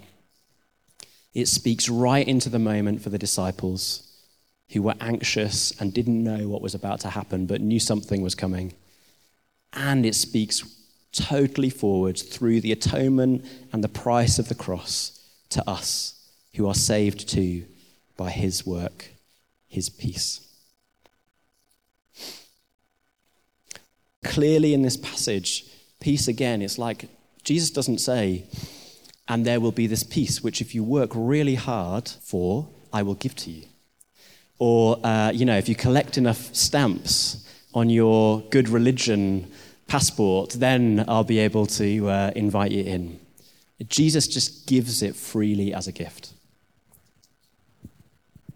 It 1.34 1.48
speaks 1.48 1.90
right 1.90 2.26
into 2.26 2.50
the 2.50 2.60
moment 2.60 3.02
for 3.02 3.10
the 3.10 3.18
disciples 3.18 4.04
who 4.70 4.82
were 4.82 4.96
anxious 5.02 5.72
and 5.80 5.94
didn't 5.94 6.24
know 6.24 6.48
what 6.48 6.62
was 6.62 6.74
about 6.74 7.02
to 7.02 7.10
happen, 7.10 7.46
but 7.46 7.62
knew 7.62 7.80
something 7.80 8.22
was 8.22 8.36
coming. 8.36 8.74
And 9.74 10.06
it 10.06 10.16
speaks 10.16 10.64
totally 11.12 11.70
forward 11.70 12.18
through 12.18 12.62
the 12.62 12.72
atonement 12.72 13.46
and 13.72 13.84
the 13.84 13.90
price 13.90 14.40
of 14.40 14.48
the 14.48 14.56
cross 14.56 15.20
to 15.50 15.68
us 15.70 16.14
who 16.56 16.68
are 16.68 16.74
saved 16.74 17.28
too 17.28 17.66
by 18.18 18.30
his 18.32 18.66
work, 18.66 19.10
his 19.68 19.90
peace. 19.90 20.42
Clearly, 24.24 24.74
in 24.74 24.82
this 24.82 24.98
passage, 24.98 25.66
peace 26.00 26.28
again, 26.28 26.62
it's 26.62 26.78
like 26.78 27.10
Jesus 27.44 27.70
doesn't 27.70 28.00
say, 28.00 28.46
and 29.28 29.46
there 29.46 29.60
will 29.60 29.72
be 29.72 29.88
this 29.88 30.04
peace, 30.04 30.44
which 30.44 30.62
if 30.62 30.76
you 30.76 30.84
work 30.84 31.12
really 31.14 31.56
hard 31.56 32.10
for, 32.10 32.68
I 32.94 33.04
will 33.04 33.16
give 33.16 33.36
to 33.38 33.52
you. 33.52 33.64
Or, 34.58 35.00
uh, 35.06 35.32
you 35.32 35.46
know, 35.46 35.58
if 35.58 35.68
you 35.68 35.76
collect 35.76 36.18
enough 36.18 36.54
stamps 36.56 37.48
on 37.74 37.90
your 37.90 38.42
good 38.52 38.70
religion 38.70 39.52
passport, 39.88 40.52
then 40.52 41.04
I'll 41.08 41.24
be 41.24 41.40
able 41.40 41.66
to 41.68 42.10
uh, 42.10 42.32
invite 42.36 42.72
you 42.72 42.84
in. 42.84 43.20
Jesus 43.88 44.28
just 44.28 44.68
gives 44.68 45.04
it 45.04 45.16
freely 45.16 45.74
as 45.74 45.88
a 45.88 45.92
gift. 45.92 46.34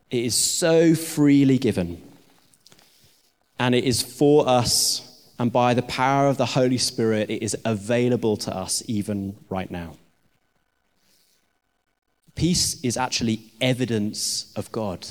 It 0.10 0.26
is 0.26 0.36
so 0.36 0.96
freely 0.96 1.58
given 1.58 2.02
and 3.60 3.76
it 3.76 3.84
is 3.84 4.02
for 4.02 4.48
us, 4.48 5.09
and 5.40 5.52
by 5.52 5.74
the 5.74 5.82
power 5.82 6.28
of 6.28 6.38
the 6.38 6.46
Holy 6.46 6.78
Spirit, 6.78 7.30
it 7.30 7.42
is 7.42 7.56
available 7.64 8.36
to 8.38 8.56
us 8.56 8.84
even 8.88 9.38
right 9.50 9.72
now. 9.72 9.96
Peace 12.36 12.80
is 12.84 12.98
actually 12.98 13.40
evidence 13.62 14.52
of 14.56 14.72
God. 14.72 15.08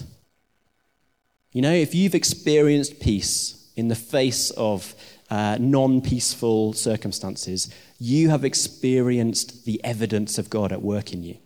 You 1.53 1.63
know, 1.63 1.73
if 1.73 1.95
you've 1.95 2.15
experienced 2.15 3.01
peace 3.01 3.71
in 3.75 3.89
the 3.89 3.95
face 3.95 4.51
of 4.51 4.95
uh, 5.31 5.57
non 5.59 6.03
peaceful 6.03 6.75
circumstances, 6.75 7.73
you 7.99 8.29
have 8.29 8.45
experienced 8.45 9.65
the 9.65 9.83
evidence 9.83 10.39
of 10.39 10.51
God 10.51 10.73
at 10.73 10.83
work 10.83 11.13
in 11.13 11.23
you. 11.23 11.39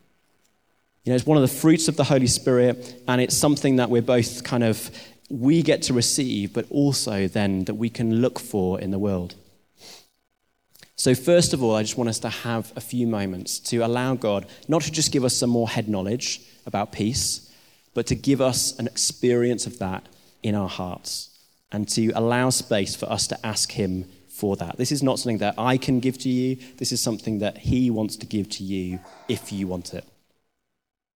You 1.04 1.10
know, 1.10 1.16
it's 1.16 1.26
one 1.26 1.36
of 1.36 1.42
the 1.42 1.56
fruits 1.56 1.88
of 1.88 1.96
the 1.96 2.04
Holy 2.04 2.28
Spirit, 2.28 3.02
and 3.08 3.20
it's 3.20 3.36
something 3.36 3.76
that 3.76 3.90
we're 3.90 4.02
both 4.02 4.44
kind 4.44 4.62
of, 4.62 4.90
we 5.32 5.62
get 5.62 5.80
to 5.82 5.94
receive, 5.94 6.52
but 6.52 6.66
also 6.70 7.26
then 7.26 7.64
that 7.64 7.74
we 7.74 7.88
can 7.88 8.16
look 8.16 8.38
for 8.38 8.78
in 8.78 8.90
the 8.90 8.98
world. 8.98 9.34
So, 10.94 11.14
first 11.14 11.54
of 11.54 11.62
all, 11.62 11.74
I 11.74 11.82
just 11.82 11.96
want 11.96 12.10
us 12.10 12.18
to 12.20 12.28
have 12.28 12.70
a 12.76 12.80
few 12.80 13.06
moments 13.06 13.58
to 13.70 13.78
allow 13.78 14.14
God 14.14 14.46
not 14.68 14.82
to 14.82 14.92
just 14.92 15.10
give 15.10 15.24
us 15.24 15.34
some 15.34 15.48
more 15.48 15.68
head 15.68 15.88
knowledge 15.88 16.42
about 16.66 16.92
peace, 16.92 17.50
but 17.94 18.06
to 18.08 18.14
give 18.14 18.42
us 18.42 18.78
an 18.78 18.86
experience 18.86 19.66
of 19.66 19.78
that 19.78 20.06
in 20.42 20.54
our 20.54 20.68
hearts 20.68 21.30
and 21.72 21.88
to 21.88 22.10
allow 22.10 22.50
space 22.50 22.94
for 22.94 23.06
us 23.06 23.26
to 23.28 23.46
ask 23.46 23.72
Him 23.72 24.04
for 24.28 24.54
that. 24.56 24.76
This 24.76 24.92
is 24.92 25.02
not 25.02 25.18
something 25.18 25.38
that 25.38 25.54
I 25.56 25.78
can 25.78 25.98
give 25.98 26.18
to 26.18 26.28
you, 26.28 26.56
this 26.76 26.92
is 26.92 27.02
something 27.02 27.38
that 27.38 27.56
He 27.56 27.90
wants 27.90 28.16
to 28.16 28.26
give 28.26 28.50
to 28.50 28.64
you 28.64 29.00
if 29.28 29.50
you 29.50 29.66
want 29.66 29.94
it. 29.94 30.04